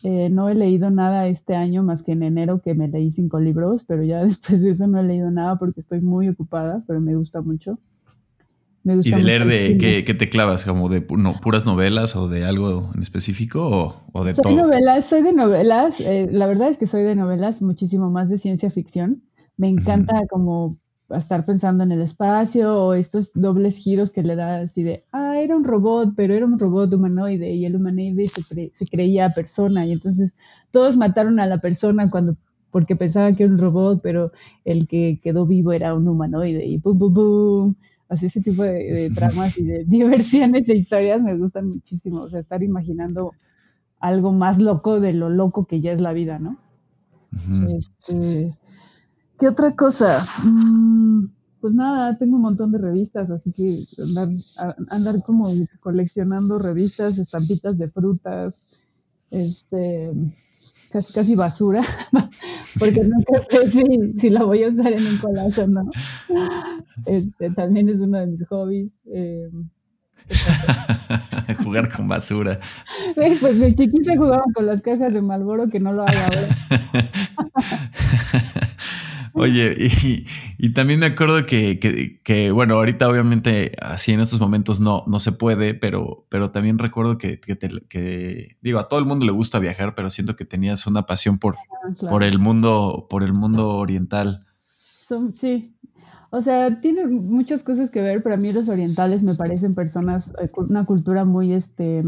[0.02, 3.38] eh, no he leído nada este año más que en enero que me leí cinco
[3.40, 7.00] libros, pero ya después de eso no he leído nada porque estoy muy ocupada, pero
[7.00, 7.78] me gusta mucho.
[8.84, 10.64] ¿Y de leer de qué, te clavas?
[10.64, 15.32] ¿Como de puras novelas o de algo en específico o, de soy Novelas, soy de
[15.32, 19.24] novelas, eh, la verdad es que soy de novelas muchísimo más de ciencia ficción.
[19.56, 20.76] Me encanta como
[21.10, 25.38] estar pensando en el espacio o estos dobles giros que le da así de, ah,
[25.38, 29.86] era un robot, pero era un robot humanoide y el humanoide se, se creía persona
[29.86, 30.32] y entonces
[30.72, 32.36] todos mataron a la persona cuando
[32.76, 34.32] porque pensaban que era un robot, pero
[34.66, 37.74] el que quedó vivo era un humanoide y pum, pum, pum.
[38.10, 42.20] Así ese tipo de, tramas y de diversiones e historias me gustan muchísimo.
[42.20, 43.32] O sea, estar imaginando
[43.98, 46.58] algo más loco de lo loco que ya es la vida, ¿no?
[47.78, 48.54] este,
[49.38, 50.24] ¿Qué otra cosa?
[50.44, 51.26] Mm,
[51.60, 54.28] pues nada, tengo un montón de revistas, así que andar,
[54.88, 58.82] andar como coleccionando revistas, estampitas de frutas,
[59.30, 60.12] este,
[60.90, 61.82] casi, casi basura,
[62.78, 63.82] porque nunca sé si,
[64.18, 65.90] si, la voy a usar en un collage o no.
[67.04, 68.90] Este, también es uno de mis hobbies.
[69.06, 69.50] Eh,
[71.62, 72.58] Jugar con basura.
[73.14, 76.48] pues de chiquita jugaba con las cajas de Malboro que no lo haga ahora.
[79.38, 79.74] Oye,
[80.58, 81.78] y, también me acuerdo que,
[82.24, 86.78] que, bueno, ahorita obviamente así en estos momentos no, no se puede, pero, pero también
[86.78, 90.86] recuerdo que, que, digo, a todo el mundo le gusta viajar, pero siento que tenías
[90.86, 94.46] una pasión por, ah, por el mundo, por el mundo oriental.
[95.34, 95.76] sí,
[96.30, 100.32] o sea, tiene muchas cosas que ver, pero a mí los orientales me parecen personas,
[100.40, 102.02] eh, una cultura muy, este,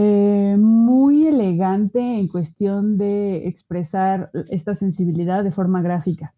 [0.00, 6.34] eh, muy elegante en cuestión de expresar esta sensibilidad de forma gráfica.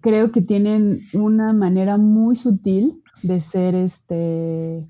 [0.00, 4.86] Creo que tienen una manera muy sutil de ser este.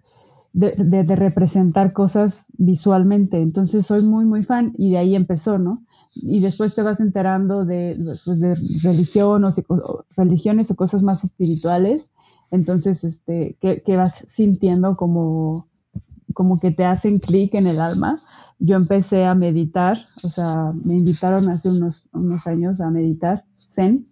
[0.55, 3.41] De, representar cosas visualmente.
[3.41, 5.85] Entonces soy muy, muy fan y de ahí empezó, ¿no?
[6.17, 9.55] Y después te vas enterando de, pues, de religión o,
[10.17, 12.09] religiones o cosas más espirituales.
[12.51, 15.69] Entonces, este, que vas sintiendo como,
[16.35, 18.19] como que te hacen clic en el alma.
[18.59, 22.05] Yo empecé a meditar, o sea, me invitaron hace unos,
[22.47, 24.09] años a meditar Zen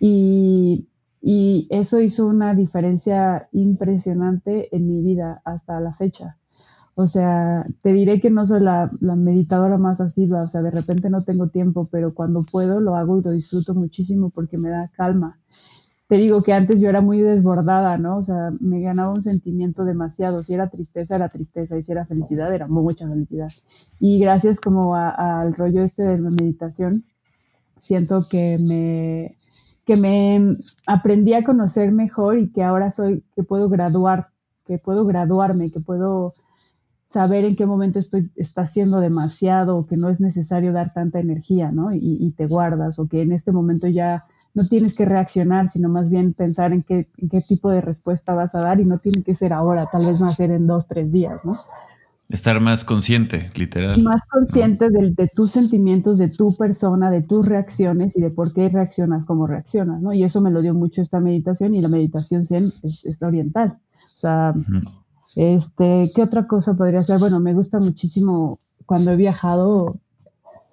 [0.00, 0.88] y,
[1.22, 6.36] y eso hizo una diferencia impresionante en mi vida hasta la fecha.
[6.94, 10.70] O sea, te diré que no soy la, la, meditadora más asidua, o sea, de
[10.70, 14.70] repente no tengo tiempo, pero cuando puedo lo hago y lo disfruto muchísimo porque me
[14.70, 15.38] da calma
[16.08, 18.18] te digo que antes yo era muy desbordada, ¿no?
[18.18, 20.44] O sea, me ganaba un sentimiento demasiado.
[20.44, 21.76] Si era tristeza, era tristeza.
[21.76, 23.48] Y si era felicidad, era mucha felicidad.
[23.98, 27.04] Y gracias como al rollo este de la meditación,
[27.78, 29.36] siento que me,
[29.84, 34.28] que me aprendí a conocer mejor y que ahora soy, que puedo graduar,
[34.64, 36.34] que puedo graduarme, que puedo
[37.08, 41.72] saber en qué momento estoy, está haciendo demasiado que no es necesario dar tanta energía,
[41.72, 41.92] ¿no?
[41.92, 44.26] Y, te guardas o que en este momento ya
[44.56, 48.34] no tienes que reaccionar, sino más bien pensar en qué, en qué tipo de respuesta
[48.34, 50.66] vas a dar y no tiene que ser ahora, tal vez va a ser en
[50.66, 51.58] dos, tres días, ¿no?
[52.30, 54.02] Estar más consciente, literal.
[54.02, 58.54] Más consciente de, de, tus sentimientos, de tu persona, de tus reacciones y de por
[58.54, 60.14] qué reaccionas como reaccionas, ¿no?
[60.14, 63.76] Y eso me lo dio mucho esta meditación y la meditación Zen es, oriental.
[64.06, 64.54] O sea,
[65.36, 67.18] este, ¿qué otra cosa podría ser?
[67.18, 69.98] Bueno, me gusta muchísimo cuando he viajado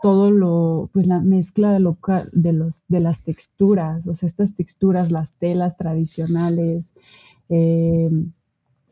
[0.03, 1.97] todo lo, pues la mezcla de, lo,
[2.33, 6.91] de, los, de las texturas, o sea, estas texturas, las telas tradicionales,
[7.49, 8.11] eh,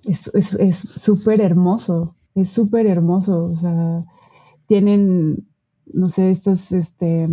[0.03, 4.03] es súper hermoso es súper hermoso, o sea,
[4.67, 5.47] tienen,
[5.93, 7.27] no sé, estos, este,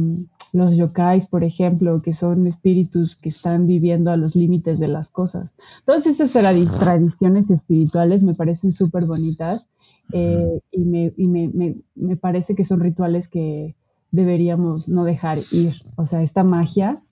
[0.53, 5.11] los yokais, por ejemplo, que son espíritus que están viviendo a los límites de las
[5.11, 5.55] cosas.
[5.85, 9.69] Todas esas tradiciones espirituales me parecen súper bonitas
[10.13, 13.77] eh, y, me, y me, me, me, parece que son rituales que
[14.11, 15.75] deberíamos no dejar ir.
[15.97, 17.03] O sea, esta magia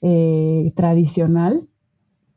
[0.00, 1.68] eh, tradicional,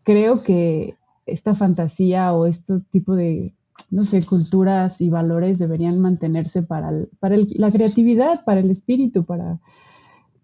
[0.03, 3.53] creo que esta fantasía o este tipo de
[3.91, 9.59] no sé, culturas y valores deberían mantenerse para, para la creatividad, para el espíritu, para...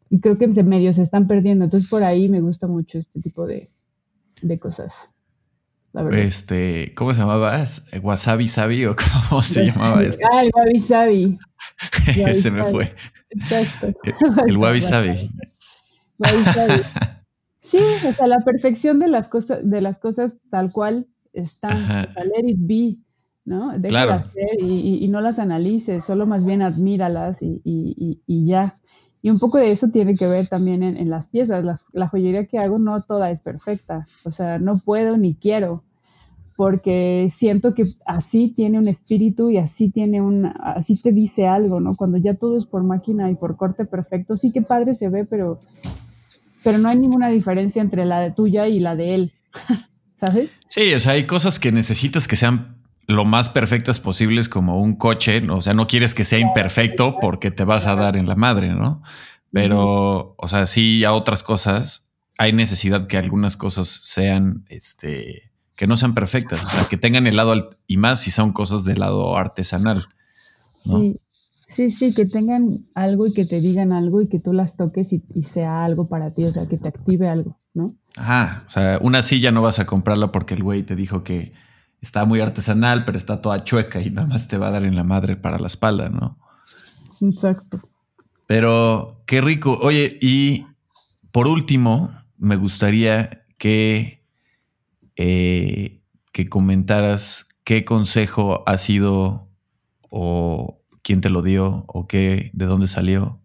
[0.09, 1.65] Y creo que en medio se están perdiendo.
[1.65, 3.69] Entonces por ahí me gusta mucho este tipo de,
[4.59, 5.11] cosas.
[6.11, 7.63] Este, ¿cómo se llamaba?
[8.01, 10.25] ¿Wasabi Sabi o cómo se llamaba esto?
[10.31, 11.39] Ah, el Wabi Sabi.
[12.33, 12.93] se me fue.
[13.29, 13.93] Exacto.
[14.47, 15.29] El, Wabi Sabi.
[17.59, 22.07] Sí, o sea, la perfección de las cosas, de las cosas tal cual están.
[22.15, 22.95] let it be.
[23.43, 23.73] ¿no?
[23.89, 24.23] claro.
[24.57, 28.75] y, no las analices, solo más bien admíralas y, ya.
[29.21, 31.65] Y un poco de eso tiene que ver también en, las piezas.
[31.91, 35.83] la joyería que hago no toda es perfecta, o sea, no puedo ni quiero,
[36.57, 41.79] porque siento que así tiene un espíritu y así tiene un, así te dice algo,
[41.79, 41.95] ¿no?
[41.95, 45.23] Cuando ya todo es por máquina y por corte perfecto, sí que padre se ve,
[45.23, 45.59] pero,
[46.63, 49.33] pero no hay ninguna diferencia entre la de tuya y la de él,
[50.19, 50.49] ¿sabes?
[50.67, 52.76] Sí, o sea, hay cosas que necesitas que sean
[53.07, 57.51] lo más perfectas posibles como un coche, o sea, no quieres que sea imperfecto porque
[57.51, 59.01] te vas a dar en la madre, ¿no?
[59.51, 65.87] Pero, o sea, sí a otras cosas hay necesidad que algunas cosas sean, este, que
[65.87, 68.99] no sean perfectas, o sea, que tengan el lado, y más si son cosas del
[68.99, 70.07] lado artesanal,
[70.85, 70.99] ¿no?
[70.99, 71.17] Sí.
[71.69, 75.13] Sí, sí, que tengan algo y que te digan algo y que tú las toques
[75.13, 77.93] y, y, sea algo para ti, o sea, que te active algo, ¿no?
[78.15, 81.51] Ajá, o sea, una silla no vas a comprarla porque el güey te dijo que
[82.01, 84.95] está muy artesanal, pero está toda chueca y nada más te va a dar en
[84.95, 86.37] la madre para la espalda, ¿no?
[87.21, 87.89] Exacto.
[88.45, 89.77] Pero qué rico.
[89.81, 90.65] Oye, y
[91.31, 94.23] por último, me gustaría que,
[95.15, 99.49] eh, que comentaras qué consejo ha sido
[100.09, 103.41] o quién te lo dio o qué, de dónde salió.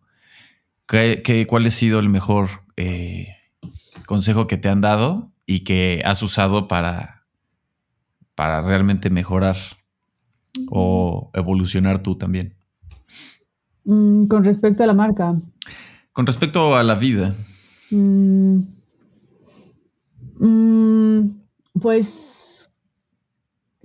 [0.86, 3.28] ¿Qué, cuál ha sido el mejor eh,
[4.06, 7.21] consejo que te han dado y que has usado para
[8.34, 9.56] para realmente mejorar
[10.70, 12.54] o evolucionar tú también?
[13.84, 15.36] Mm, con respecto a la marca.
[16.12, 17.34] Con respecto a la vida.
[17.90, 18.60] Mm,
[20.38, 21.30] mm,
[21.80, 22.70] pues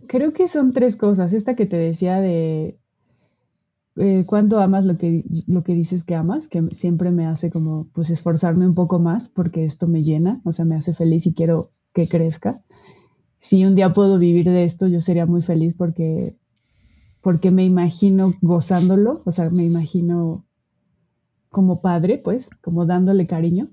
[0.08, 1.34] creo que son tres cosas.
[1.34, 2.80] Esta que te decía de
[3.96, 7.88] eh, cuánto amas lo que, lo que dices que amas, que siempre me hace como
[7.94, 11.34] pues esforzarme un poco más porque esto me llena, o sea, me hace feliz y
[11.34, 12.62] quiero que crezca
[13.40, 16.36] si un día puedo vivir de esto, yo sería muy feliz porque,
[17.22, 20.46] porque me imagino gozándolo, o sea, me imagino
[21.50, 23.70] como padre, pues, como dándole cariño.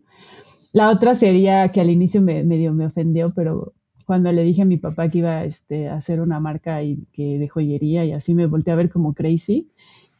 [0.73, 3.75] La otra sería que al inicio me, medio me ofendió, pero
[4.07, 7.39] cuando le dije a mi papá que iba este, a hacer una marca y que
[7.39, 9.71] de joyería y así me volteé a ver como crazy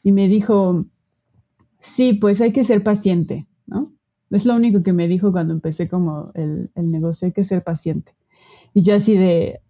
[0.03, 0.87] y me dijo,
[1.81, 3.93] sí, pues hay que ser paciente, ¿no?
[4.31, 7.63] Es lo único que me dijo cuando empecé como el, el negocio, hay que ser
[7.63, 8.15] paciente.
[8.75, 9.61] Y yo así de,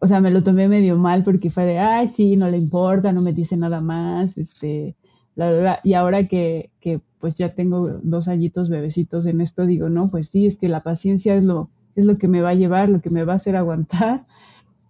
[0.00, 3.12] o sea, me lo tomé medio mal porque fue de, ay, sí, no le importa,
[3.12, 4.96] no me dice nada más, este,
[5.34, 5.78] la verdad.
[5.84, 10.28] Y ahora que, que pues ya tengo dos añitos bebecitos en esto, digo, no, pues
[10.28, 13.00] sí, es que la paciencia es lo, es lo que me va a llevar, lo
[13.02, 14.24] que me va a hacer aguantar.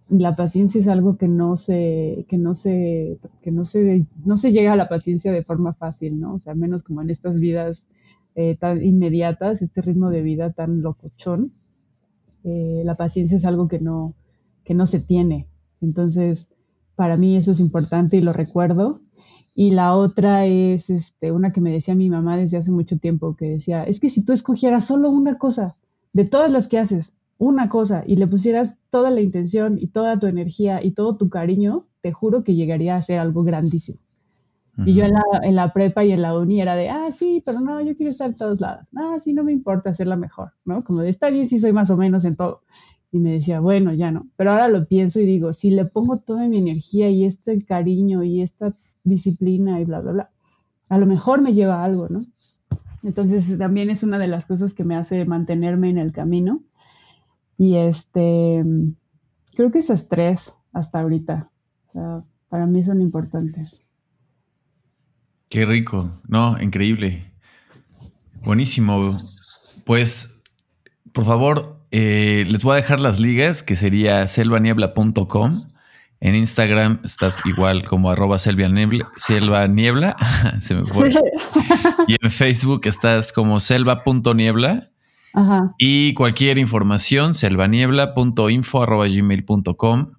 [0.09, 4.51] La paciencia es algo que no se, que no se, que no se, no se
[4.51, 6.35] llega a la paciencia de forma fácil, ¿no?
[6.35, 7.89] O sea, menos como en estas vidas
[8.35, 11.53] eh, tan inmediatas, este ritmo de vida tan locochón
[12.45, 14.13] eh, la paciencia es algo que no,
[14.63, 15.47] que no se tiene.
[15.81, 16.53] Entonces,
[16.95, 19.01] para mí eso es importante y lo recuerdo.
[19.55, 23.35] Y la otra es este, una que me decía mi mamá desde hace mucho tiempo,
[23.35, 25.77] que decía, es que si tú escogieras solo una cosa,
[26.13, 30.19] de todas las que haces, una cosa, y le pusieras toda la intención y toda
[30.19, 33.99] tu energía y todo tu cariño, te juro que llegaría a ser algo grandísimo.
[34.77, 37.41] Y yo en la, en la, prepa y en la uni era de, ah, sí,
[37.45, 38.89] pero no, yo quiero estar en todos lados.
[38.95, 40.83] Ah, sí, no me importa hacerla mejor, ¿no?
[40.83, 42.61] Como de, está bien si soy más o menos en todo.
[43.11, 44.27] Y me decía, bueno, ya no.
[44.35, 48.23] Pero ahora lo pienso y digo, si le pongo toda mi energía y este cariño
[48.23, 48.75] y esta
[49.05, 50.29] disciplina y bla, bla, bla,
[50.89, 52.25] a lo mejor me lleva a algo, ¿no?
[53.03, 56.63] Entonces también es una de las cosas que me hace mantenerme en el camino.
[57.57, 58.65] Y este,
[59.53, 61.49] creo que esas tres hasta ahorita,
[61.87, 63.84] o sea, para mí son importantes.
[65.49, 67.31] Qué rico, no, increíble.
[68.43, 69.17] Buenísimo.
[69.83, 70.41] Pues,
[71.13, 75.67] por favor, eh, les voy a dejar las ligas, que sería selvaniebla.com.
[76.19, 80.15] En Instagram estás igual como arroba selva niebla,
[80.59, 81.13] se me fue.
[82.07, 84.89] y en Facebook estás como selva.niebla.
[85.77, 90.11] Y cualquier información, selvaniebla.info arroba gmail.com.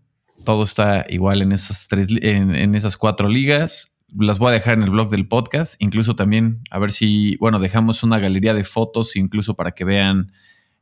[0.45, 4.85] Todo está igual en esas tres, en esas cuatro ligas las voy a dejar en
[4.85, 9.17] el blog del podcast, incluso también a ver si, bueno, dejamos una galería de fotos,
[9.17, 10.33] incluso para que vean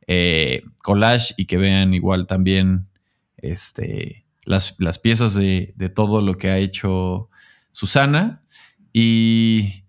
[0.06, 2.88] eh, collage y que vean igual también
[3.36, 7.30] este, las, piezas de, todo lo que ha hecho
[7.72, 8.42] Susana.
[8.92, 9.84] Y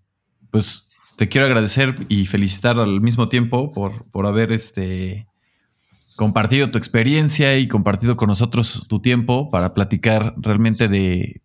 [0.52, 5.28] pues te quiero agradecer y felicitar al mismo tiempo por, por haber este,
[6.16, 11.42] compartido tu experiencia y compartido con nosotros tu tiempo para platicar realmente de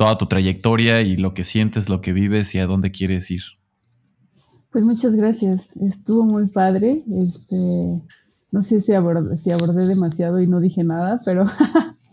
[0.00, 3.42] toda tu trayectoria y lo que sientes, lo que vives y a dónde quieres ir.
[4.72, 5.68] Pues muchas gracias.
[5.76, 7.04] Estuvo muy padre.
[7.22, 8.00] Este,
[8.50, 11.44] no sé si abordé, si abordé demasiado y no dije nada, pero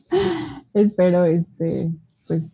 [0.73, 1.89] espero este,
[2.27, 2.49] pues,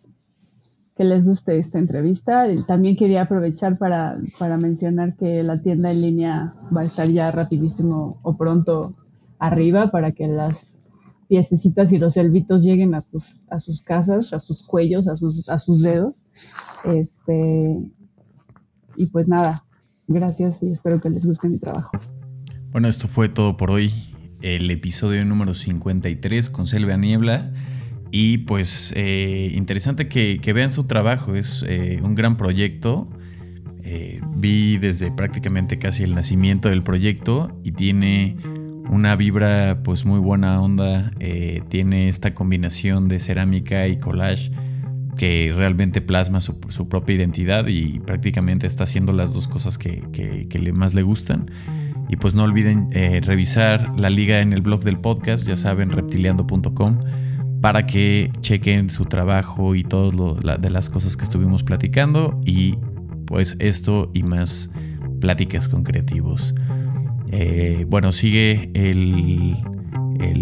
[0.95, 2.45] que les guste esta entrevista.
[2.67, 7.31] También quería aprovechar para, para mencionar que la tienda en línea va a estar ya
[7.31, 8.93] rapidísimo o pronto
[9.39, 10.72] arriba para que las
[11.33, 15.49] piececitas y los selvitos lleguen a sus, a sus casas, a sus cuellos, a sus,
[15.49, 16.21] a sus dedos.
[16.85, 17.75] Este,
[18.95, 19.65] y pues nada,
[20.07, 21.97] gracias y espero que les guste mi trabajo.
[22.71, 23.91] Bueno, esto fue todo por hoy.
[24.43, 27.51] El episodio número 53 con Selva Niebla.
[28.11, 33.09] Y pues eh, interesante que, vean su trabajo, es eh, un gran proyecto.
[33.81, 38.37] Eh, vi desde prácticamente casi el nacimiento del proyecto y tiene
[38.89, 44.51] una vibra pues muy buena onda, eh, tiene esta combinación de cerámica y collage
[45.17, 50.93] que realmente plasma su, propia identidad y prácticamente está haciendo las dos cosas que, más
[50.93, 51.49] le gustan.
[52.09, 55.91] Y pues no olviden eh, revisar la liga en el blog del podcast, ya saben,
[55.91, 56.99] reptiliando.com,
[57.61, 62.77] para que chequen su trabajo y todas de las cosas que estuvimos platicando y
[63.25, 64.69] pues esto y más
[65.21, 66.53] pláticas con creativos.
[67.35, 69.57] Eh, bueno, sigue el,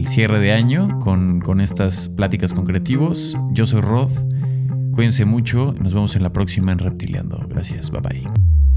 [0.07, 3.37] cierre de año con, con estas pláticas con creativos.
[3.51, 4.11] Yo soy Rod.
[4.91, 5.73] Cuídense mucho.
[5.79, 7.45] Nos vemos en la próxima en Reptiliando.
[7.47, 7.91] Gracias.
[7.91, 8.70] Bye bye.